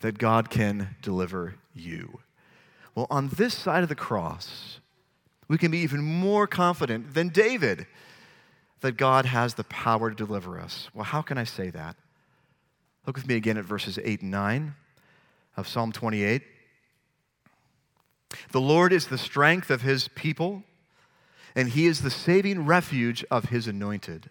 that 0.00 0.18
God 0.18 0.50
can 0.50 0.94
deliver 1.00 1.54
you? 1.74 2.20
Well, 2.94 3.06
on 3.10 3.28
this 3.28 3.54
side 3.54 3.82
of 3.82 3.88
the 3.88 3.94
cross, 3.94 4.78
we 5.48 5.58
can 5.58 5.70
be 5.70 5.78
even 5.78 6.02
more 6.02 6.46
confident 6.46 7.14
than 7.14 7.30
David 7.30 7.86
that 8.84 8.98
God 8.98 9.24
has 9.24 9.54
the 9.54 9.64
power 9.64 10.10
to 10.10 10.14
deliver 10.14 10.60
us. 10.60 10.90
Well, 10.92 11.04
how 11.04 11.22
can 11.22 11.38
I 11.38 11.44
say 11.44 11.70
that? 11.70 11.96
Look 13.06 13.16
with 13.16 13.26
me 13.26 13.34
again 13.34 13.56
at 13.56 13.64
verses 13.64 13.98
8 14.02 14.20
and 14.20 14.30
9 14.30 14.74
of 15.56 15.66
Psalm 15.66 15.90
28. 15.90 16.42
The 18.52 18.60
Lord 18.60 18.92
is 18.92 19.06
the 19.06 19.16
strength 19.16 19.70
of 19.70 19.80
his 19.80 20.08
people, 20.08 20.64
and 21.56 21.70
he 21.70 21.86
is 21.86 22.02
the 22.02 22.10
saving 22.10 22.66
refuge 22.66 23.24
of 23.30 23.46
his 23.46 23.66
anointed. 23.66 24.28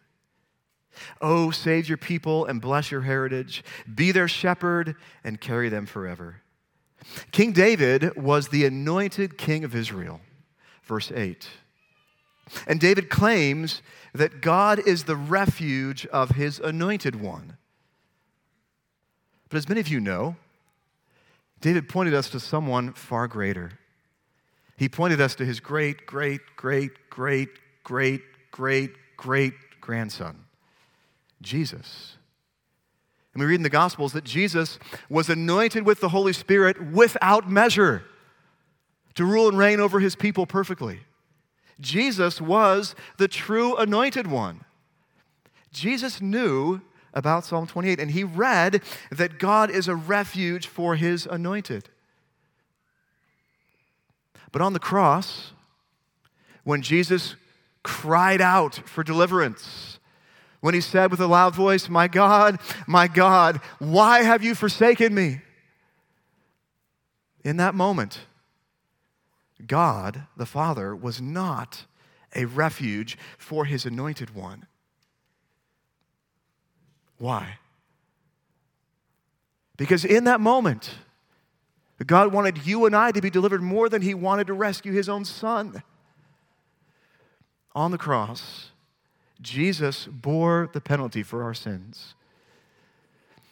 Oh, 1.19 1.49
save 1.49 1.89
your 1.89 1.97
people 1.97 2.45
and 2.45 2.61
bless 2.61 2.91
your 2.91 3.01
heritage. 3.01 3.63
Be 3.95 4.11
their 4.11 4.27
shepherd 4.27 4.95
and 5.23 5.41
carry 5.41 5.69
them 5.69 5.87
forever. 5.87 6.43
King 7.31 7.53
David 7.53 8.15
was 8.15 8.49
the 8.49 8.65
anointed 8.65 9.35
king 9.35 9.63
of 9.63 9.73
Israel. 9.73 10.21
Verse 10.83 11.11
8. 11.11 11.47
And 12.67 12.79
David 12.79 13.09
claims 13.09 13.81
that 14.13 14.41
God 14.41 14.79
is 14.79 15.03
the 15.03 15.15
refuge 15.15 16.05
of 16.07 16.31
his 16.31 16.59
anointed 16.59 17.15
one. 17.15 17.57
But 19.49 19.57
as 19.57 19.67
many 19.67 19.81
of 19.81 19.87
you 19.87 19.99
know, 19.99 20.35
David 21.61 21.89
pointed 21.89 22.13
us 22.13 22.29
to 22.31 22.39
someone 22.39 22.93
far 22.93 23.27
greater. 23.27 23.71
He 24.77 24.89
pointed 24.89 25.21
us 25.21 25.35
to 25.35 25.45
his 25.45 25.59
great, 25.59 26.05
great, 26.05 26.41
great, 26.55 26.91
great, 27.09 27.49
great, 27.83 28.21
great, 28.51 28.91
great 29.17 29.53
grandson, 29.79 30.45
Jesus. 31.41 32.17
And 33.33 33.41
we 33.41 33.47
read 33.47 33.55
in 33.55 33.63
the 33.63 33.69
Gospels 33.69 34.13
that 34.13 34.23
Jesus 34.23 34.77
was 35.09 35.29
anointed 35.29 35.85
with 35.85 36.01
the 36.01 36.09
Holy 36.09 36.33
Spirit 36.33 36.91
without 36.91 37.49
measure 37.49 38.03
to 39.15 39.25
rule 39.25 39.47
and 39.47 39.57
reign 39.57 39.79
over 39.79 39.99
his 39.99 40.15
people 40.15 40.45
perfectly. 40.45 41.01
Jesus 41.79 42.39
was 42.39 42.95
the 43.17 43.27
true 43.27 43.75
anointed 43.77 44.27
one. 44.27 44.61
Jesus 45.71 46.21
knew 46.21 46.81
about 47.13 47.45
Psalm 47.45 47.67
28, 47.67 47.99
and 47.99 48.11
he 48.11 48.23
read 48.23 48.81
that 49.11 49.39
God 49.39 49.69
is 49.69 49.87
a 49.87 49.95
refuge 49.95 50.67
for 50.67 50.95
his 50.95 51.25
anointed. 51.25 51.89
But 54.51 54.61
on 54.61 54.73
the 54.73 54.79
cross, 54.79 55.51
when 56.63 56.81
Jesus 56.81 57.35
cried 57.83 58.41
out 58.41 58.75
for 58.85 59.03
deliverance, 59.03 59.99
when 60.61 60.73
he 60.73 60.81
said 60.81 61.11
with 61.11 61.19
a 61.19 61.27
loud 61.27 61.53
voice, 61.53 61.89
My 61.89 62.07
God, 62.07 62.59
my 62.87 63.07
God, 63.07 63.59
why 63.79 64.23
have 64.23 64.43
you 64.43 64.55
forsaken 64.55 65.13
me? 65.13 65.41
In 67.43 67.57
that 67.57 67.75
moment, 67.75 68.19
God, 69.67 70.23
the 70.35 70.45
Father, 70.45 70.95
was 70.95 71.21
not 71.21 71.85
a 72.35 72.45
refuge 72.45 73.17
for 73.37 73.65
his 73.65 73.85
anointed 73.85 74.35
one. 74.35 74.65
Why? 77.17 77.59
Because 79.77 80.05
in 80.05 80.25
that 80.25 80.41
moment, 80.41 80.95
God 82.05 82.33
wanted 82.33 82.65
you 82.65 82.85
and 82.85 82.95
I 82.95 83.11
to 83.11 83.21
be 83.21 83.29
delivered 83.29 83.61
more 83.61 83.89
than 83.89 84.01
he 84.01 84.13
wanted 84.13 84.47
to 84.47 84.53
rescue 84.53 84.91
his 84.91 85.07
own 85.07 85.25
son. 85.25 85.83
On 87.75 87.91
the 87.91 87.97
cross, 87.97 88.71
Jesus 89.41 90.05
bore 90.05 90.69
the 90.73 90.81
penalty 90.81 91.23
for 91.23 91.43
our 91.43 91.53
sins. 91.53 92.15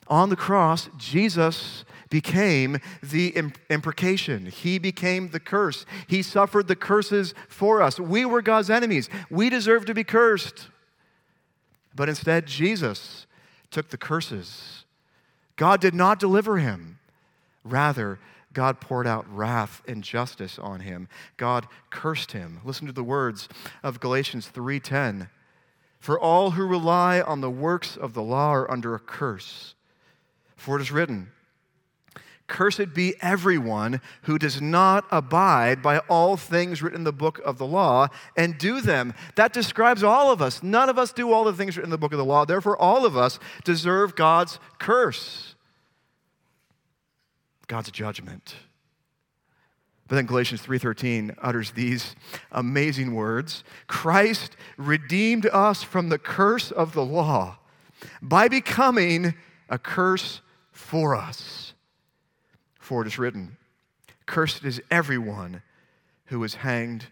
On 0.07 0.29
the 0.29 0.35
cross, 0.35 0.89
Jesus 0.97 1.85
became 2.11 2.77
the 3.01 3.35
imprecation. 3.71 4.45
He 4.45 4.77
became 4.77 5.29
the 5.29 5.39
curse. 5.39 5.87
He 6.05 6.21
suffered 6.21 6.67
the 6.67 6.75
curses 6.75 7.33
for 7.47 7.81
us. 7.81 7.99
We 7.99 8.25
were 8.25 8.43
God's 8.43 8.69
enemies. 8.69 9.09
We 9.31 9.49
deserved 9.49 9.87
to 9.87 9.95
be 9.95 10.03
cursed. 10.03 10.67
But 11.95 12.09
instead, 12.09 12.45
Jesus 12.45 13.25
took 13.71 13.89
the 13.89 13.97
curses. 13.97 14.85
God 15.55 15.81
did 15.81 15.95
not 15.95 16.19
deliver 16.19 16.59
him. 16.59 16.99
Rather, 17.63 18.19
God 18.53 18.81
poured 18.81 19.07
out 19.07 19.25
wrath 19.33 19.81
and 19.87 20.03
justice 20.03 20.59
on 20.59 20.81
him. 20.81 21.07
God 21.37 21.67
cursed 21.89 22.33
him. 22.33 22.59
Listen 22.65 22.87
to 22.87 22.93
the 22.93 23.03
words 23.03 23.47
of 23.81 23.99
Galatians 24.01 24.47
3:10. 24.47 25.29
For 25.99 26.19
all 26.19 26.51
who 26.51 26.65
rely 26.65 27.21
on 27.21 27.41
the 27.41 27.49
works 27.49 27.95
of 27.95 28.13
the 28.13 28.23
law 28.23 28.53
are 28.53 28.69
under 28.69 28.95
a 28.95 28.99
curse. 28.99 29.75
For 30.57 30.75
it 30.75 30.81
is 30.81 30.91
written, 30.91 31.31
Cursed 32.51 32.93
be 32.93 33.15
everyone 33.21 34.01
who 34.23 34.37
does 34.37 34.61
not 34.61 35.05
abide 35.09 35.81
by 35.81 35.99
all 36.09 36.35
things 36.35 36.81
written 36.81 36.99
in 36.99 37.03
the 37.05 37.13
book 37.13 37.39
of 37.45 37.57
the 37.57 37.65
law 37.65 38.09
and 38.35 38.57
do 38.57 38.81
them. 38.81 39.13
That 39.35 39.53
describes 39.53 40.03
all 40.03 40.33
of 40.33 40.41
us. 40.41 40.61
None 40.61 40.89
of 40.89 40.99
us 40.99 41.13
do 41.13 41.31
all 41.31 41.45
the 41.45 41.53
things 41.53 41.77
written 41.77 41.87
in 41.87 41.91
the 41.91 41.97
book 41.97 42.11
of 42.11 42.17
the 42.17 42.25
law. 42.25 42.43
Therefore, 42.43 42.77
all 42.77 43.05
of 43.05 43.15
us 43.15 43.39
deserve 43.63 44.17
God's 44.17 44.59
curse, 44.79 45.55
God's 47.67 47.89
judgment. 47.89 48.55
But 50.09 50.15
then 50.17 50.25
Galatians 50.25 50.61
3:13 50.61 51.33
utters 51.41 51.71
these 51.71 52.17
amazing 52.51 53.15
words. 53.15 53.63
Christ 53.87 54.57
redeemed 54.75 55.45
us 55.45 55.83
from 55.83 56.09
the 56.09 56.19
curse 56.19 56.69
of 56.69 56.91
the 56.91 57.05
law 57.05 57.59
by 58.21 58.49
becoming 58.49 59.35
a 59.69 59.79
curse 59.79 60.41
for 60.73 61.15
us. 61.15 61.73
For 62.91 63.03
it 63.03 63.07
is 63.07 63.17
written, 63.17 63.55
Cursed 64.25 64.65
is 64.65 64.81
everyone 64.91 65.61
who 66.25 66.43
is 66.43 66.55
hanged 66.55 67.05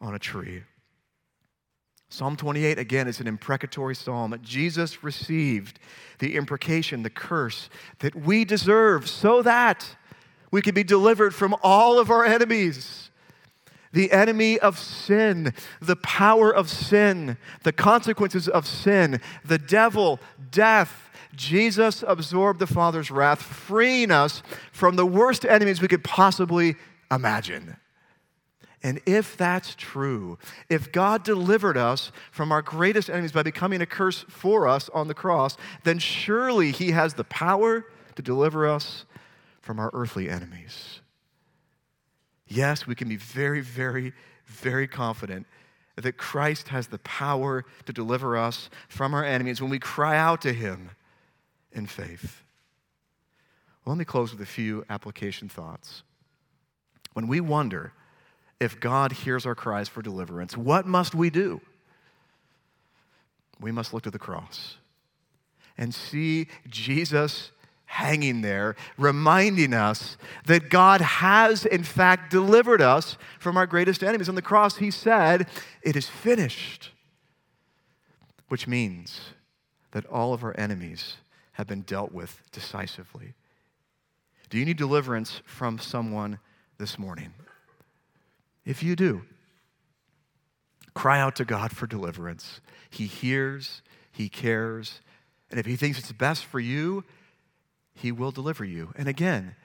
on 0.00 0.14
a 0.14 0.18
tree. 0.18 0.62
Psalm 2.08 2.34
28, 2.34 2.78
again, 2.78 3.06
is 3.06 3.20
an 3.20 3.26
imprecatory 3.26 3.94
psalm. 3.94 4.34
Jesus 4.42 5.04
received 5.04 5.80
the 6.18 6.34
imprecation, 6.34 7.02
the 7.02 7.10
curse 7.10 7.68
that 7.98 8.14
we 8.14 8.46
deserve 8.46 9.06
so 9.06 9.42
that 9.42 9.96
we 10.50 10.62
could 10.62 10.74
be 10.74 10.82
delivered 10.82 11.34
from 11.34 11.54
all 11.62 11.98
of 11.98 12.10
our 12.10 12.24
enemies. 12.24 13.10
The 13.92 14.10
enemy 14.12 14.58
of 14.58 14.78
sin, 14.78 15.52
the 15.78 15.96
power 15.96 16.50
of 16.50 16.70
sin, 16.70 17.36
the 17.64 17.72
consequences 17.72 18.48
of 18.48 18.66
sin, 18.66 19.20
the 19.44 19.58
devil, 19.58 20.20
death, 20.50 21.07
Jesus 21.34 22.04
absorbed 22.06 22.58
the 22.58 22.66
Father's 22.66 23.10
wrath, 23.10 23.42
freeing 23.42 24.10
us 24.10 24.42
from 24.72 24.96
the 24.96 25.06
worst 25.06 25.44
enemies 25.44 25.80
we 25.80 25.88
could 25.88 26.04
possibly 26.04 26.76
imagine. 27.10 27.76
And 28.82 29.00
if 29.06 29.36
that's 29.36 29.74
true, 29.74 30.38
if 30.68 30.92
God 30.92 31.24
delivered 31.24 31.76
us 31.76 32.12
from 32.30 32.52
our 32.52 32.62
greatest 32.62 33.10
enemies 33.10 33.32
by 33.32 33.42
becoming 33.42 33.80
a 33.80 33.86
curse 33.86 34.24
for 34.28 34.68
us 34.68 34.88
on 34.90 35.08
the 35.08 35.14
cross, 35.14 35.56
then 35.84 35.98
surely 35.98 36.70
He 36.70 36.92
has 36.92 37.14
the 37.14 37.24
power 37.24 37.86
to 38.14 38.22
deliver 38.22 38.66
us 38.66 39.04
from 39.60 39.80
our 39.80 39.90
earthly 39.92 40.30
enemies. 40.30 41.00
Yes, 42.46 42.86
we 42.86 42.94
can 42.94 43.08
be 43.08 43.16
very, 43.16 43.60
very, 43.60 44.12
very 44.46 44.88
confident 44.88 45.46
that 45.96 46.16
Christ 46.16 46.68
has 46.68 46.86
the 46.86 46.98
power 47.00 47.64
to 47.84 47.92
deliver 47.92 48.36
us 48.36 48.70
from 48.88 49.12
our 49.12 49.24
enemies 49.24 49.60
when 49.60 49.70
we 49.70 49.78
cry 49.78 50.16
out 50.16 50.40
to 50.42 50.52
Him 50.52 50.90
in 51.72 51.86
faith. 51.86 52.42
Well, 53.84 53.94
let 53.94 53.98
me 53.98 54.04
close 54.04 54.32
with 54.32 54.40
a 54.40 54.46
few 54.46 54.84
application 54.90 55.48
thoughts. 55.48 56.02
When 57.14 57.26
we 57.26 57.40
wonder 57.40 57.92
if 58.60 58.80
God 58.80 59.12
hears 59.12 59.46
our 59.46 59.54
cries 59.54 59.88
for 59.88 60.02
deliverance, 60.02 60.56
what 60.56 60.86
must 60.86 61.14
we 61.14 61.30
do? 61.30 61.60
We 63.60 63.72
must 63.72 63.92
look 63.92 64.02
to 64.04 64.10
the 64.10 64.18
cross 64.18 64.76
and 65.76 65.94
see 65.94 66.48
Jesus 66.68 67.50
hanging 67.86 68.42
there, 68.42 68.76
reminding 68.98 69.72
us 69.72 70.18
that 70.44 70.68
God 70.68 71.00
has, 71.00 71.64
in 71.64 71.82
fact, 71.82 72.30
delivered 72.30 72.82
us 72.82 73.16
from 73.38 73.56
our 73.56 73.66
greatest 73.66 74.02
enemies. 74.02 74.28
On 74.28 74.34
the 74.34 74.42
cross, 74.42 74.76
he 74.76 74.90
said, 74.90 75.48
It 75.82 75.96
is 75.96 76.06
finished, 76.06 76.90
which 78.48 78.66
means 78.66 79.30
that 79.92 80.04
all 80.06 80.34
of 80.34 80.44
our 80.44 80.54
enemies 80.58 81.16
have 81.58 81.66
been 81.66 81.82
dealt 81.82 82.12
with 82.12 82.40
decisively. 82.52 83.34
Do 84.48 84.58
you 84.58 84.64
need 84.64 84.78
deliverance 84.78 85.42
from 85.44 85.78
someone 85.78 86.38
this 86.78 86.98
morning? 86.98 87.34
If 88.64 88.82
you 88.82 88.94
do, 88.94 89.22
cry 90.94 91.20
out 91.20 91.34
to 91.36 91.44
God 91.44 91.72
for 91.72 91.86
deliverance. 91.86 92.60
He 92.88 93.06
hears, 93.06 93.82
He 94.12 94.28
cares, 94.28 95.00
and 95.50 95.58
if 95.58 95.66
He 95.66 95.74
thinks 95.74 95.98
it's 95.98 96.12
best 96.12 96.44
for 96.44 96.60
you, 96.60 97.02
He 97.92 98.12
will 98.12 98.30
deliver 98.30 98.64
you. 98.64 98.92
And 98.96 99.08
again, 99.08 99.56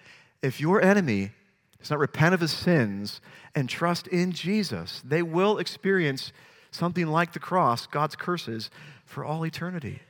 if 0.42 0.60
your 0.60 0.82
enemy 0.82 1.32
does 1.78 1.92
not 1.92 2.00
repent 2.00 2.34
of 2.34 2.42
his 2.42 2.52
sins 2.52 3.22
and 3.54 3.70
trust 3.70 4.08
in 4.08 4.32
Jesus, 4.32 5.02
they 5.06 5.22
will 5.22 5.60
experience 5.60 6.34
something 6.72 7.06
like 7.08 7.34
the 7.34 7.40
cross, 7.40 7.86
God's 7.86 8.16
curses, 8.16 8.72
for 9.06 9.24
all 9.24 9.46
eternity. 9.46 10.02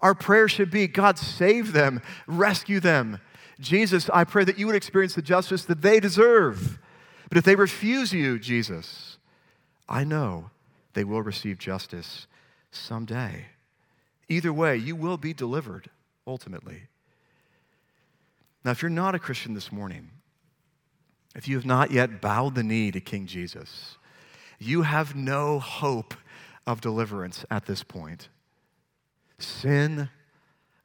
Our 0.00 0.14
prayer 0.14 0.48
should 0.48 0.70
be 0.70 0.86
God, 0.86 1.18
save 1.18 1.72
them, 1.72 2.00
rescue 2.26 2.80
them. 2.80 3.20
Jesus, 3.60 4.08
I 4.10 4.24
pray 4.24 4.44
that 4.44 4.58
you 4.58 4.66
would 4.66 4.76
experience 4.76 5.14
the 5.14 5.22
justice 5.22 5.64
that 5.64 5.82
they 5.82 6.00
deserve. 6.00 6.78
But 7.28 7.38
if 7.38 7.44
they 7.44 7.56
refuse 7.56 8.12
you, 8.12 8.38
Jesus, 8.38 9.18
I 9.88 10.04
know 10.04 10.50
they 10.94 11.04
will 11.04 11.22
receive 11.22 11.58
justice 11.58 12.26
someday. 12.70 13.46
Either 14.28 14.52
way, 14.52 14.76
you 14.76 14.94
will 14.94 15.16
be 15.16 15.34
delivered 15.34 15.90
ultimately. 16.26 16.82
Now, 18.64 18.70
if 18.70 18.82
you're 18.82 18.90
not 18.90 19.14
a 19.14 19.18
Christian 19.18 19.54
this 19.54 19.72
morning, 19.72 20.10
if 21.34 21.48
you 21.48 21.56
have 21.56 21.66
not 21.66 21.90
yet 21.90 22.20
bowed 22.20 22.54
the 22.54 22.62
knee 22.62 22.90
to 22.90 23.00
King 23.00 23.26
Jesus, 23.26 23.96
you 24.58 24.82
have 24.82 25.14
no 25.14 25.58
hope 25.58 26.14
of 26.66 26.80
deliverance 26.80 27.44
at 27.50 27.66
this 27.66 27.82
point 27.82 28.28
sin, 29.38 30.08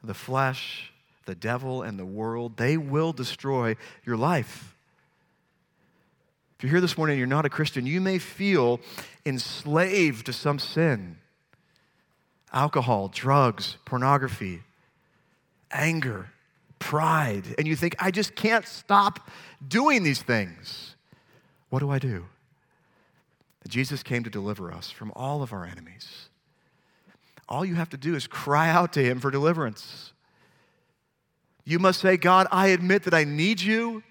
the 0.04 0.14
flesh, 0.14 0.92
the 1.26 1.36
devil, 1.36 1.82
and 1.82 1.98
the 1.98 2.06
world, 2.06 2.58
they 2.58 2.78
will 2.78 3.14
destroy 3.14 3.76
your 4.06 4.18
life. 4.18 4.76
If 6.58 6.64
you're 6.64 6.72
here 6.72 6.82
this 6.82 6.98
morning 6.98 7.16
and 7.16 7.20
you're 7.20 7.28
not 7.28 7.46
a 7.46 7.50
Christian, 7.50 7.86
you 7.86 8.00
may 8.00 8.20
feel 8.20 8.80
enslaved 9.26 10.26
to 10.28 10.34
some 10.34 10.60
sin 10.60 11.18
alcohol, 12.54 13.08
drugs, 13.08 13.78
pornography, 13.84 14.62
anger, 15.72 16.30
pride, 16.78 17.56
and 17.58 17.68
you 17.68 17.76
think, 17.76 17.96
I 18.00 18.12
just 18.12 18.36
can't 18.36 18.68
stop 18.68 19.28
doing 19.68 20.04
these 20.04 20.22
things. 20.22 20.96
What 21.70 21.80
do 21.80 21.90
I 21.90 21.98
do? 21.98 22.26
Jesus 23.68 24.04
came 24.04 24.24
to 24.24 24.30
deliver 24.30 24.72
us 24.72 24.92
from 24.92 25.12
all 25.16 25.42
of 25.42 25.52
our 25.52 25.66
enemies 25.66 26.30
all 27.48 27.66
you 27.66 27.76
have 27.76 27.90
to 27.90 27.98
do 27.98 28.16
is 28.16 28.28
cry 28.28 28.70
out 28.70 28.94
to 28.94 29.04
Him 29.04 29.20
for 29.20 29.32
deliverance. 29.32 30.14
You 31.66 31.80
must 31.80 32.02
say, 32.02 32.18
God, 32.18 32.48
I 32.52 32.68
admit 32.68 33.04
that 33.04 33.14
I 33.14 33.24
need 33.24 33.62
you. 33.62 34.04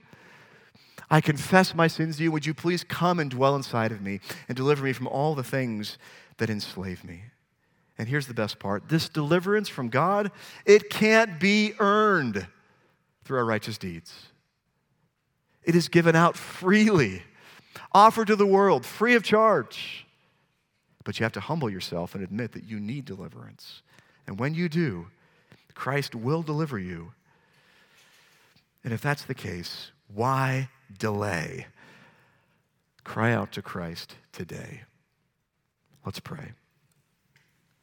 I 1.11 1.21
confess 1.21 1.75
my 1.75 1.89
sins 1.89 2.17
to 2.17 2.23
you. 2.23 2.33
Would 2.33 2.47
you 2.47 2.55
please 2.55 2.85
come 2.85 3.19
and 3.19 3.31
dwell 3.31 3.55
inside 3.55 3.93
of 3.93 4.01
me 4.01 4.21
and 4.49 4.57
deliver 4.57 4.85
me 4.85 4.95
from 4.95 5.07
all 5.07 5.35
the 5.35 5.45
things 5.45 5.99
that 6.39 6.49
enslave 6.49 7.05
me? 7.05 7.25
And 7.99 8.09
here's 8.09 8.27
the 8.27 8.35
best 8.35 8.59
part 8.59 8.89
this 8.89 9.09
deliverance 9.09 9.69
from 9.69 9.89
God, 9.89 10.33
it 10.65 10.89
can't 10.89 11.39
be 11.39 11.75
earned 11.79 12.47
through 13.25 13.39
our 13.39 13.45
righteous 13.45 13.79
deeds. 13.79 14.15
It 15.63 15.77
is 15.77 15.89
given 15.89 16.17
out 16.17 16.37
freely, 16.37 17.23
offered 17.93 18.29
to 18.29 18.37
the 18.37 18.47
world, 18.47 18.85
free 18.85 19.15
of 19.15 19.23
charge. 19.23 20.02
But 21.05 21.19
you 21.19 21.25
have 21.25 21.33
to 21.33 21.41
humble 21.41 21.69
yourself 21.69 22.15
and 22.15 22.23
admit 22.23 22.53
that 22.53 22.65
you 22.65 22.79
need 22.79 23.05
deliverance. 23.05 23.83
And 24.27 24.39
when 24.39 24.55
you 24.55 24.69
do, 24.69 25.07
Christ 25.75 26.15
will 26.15 26.43
deliver 26.43 26.79
you. 26.79 27.13
And 28.85 28.93
if 28.93 29.01
that's 29.01 29.25
the 29.25 29.35
case, 29.35 29.91
why 30.13 30.69
delay? 30.99 31.67
Cry 33.05 33.33
out 33.33 33.53
to 33.53 33.63
Christ 33.63 34.15
today. 34.33 34.83
Let's 36.05 36.21
pray. 36.21 36.53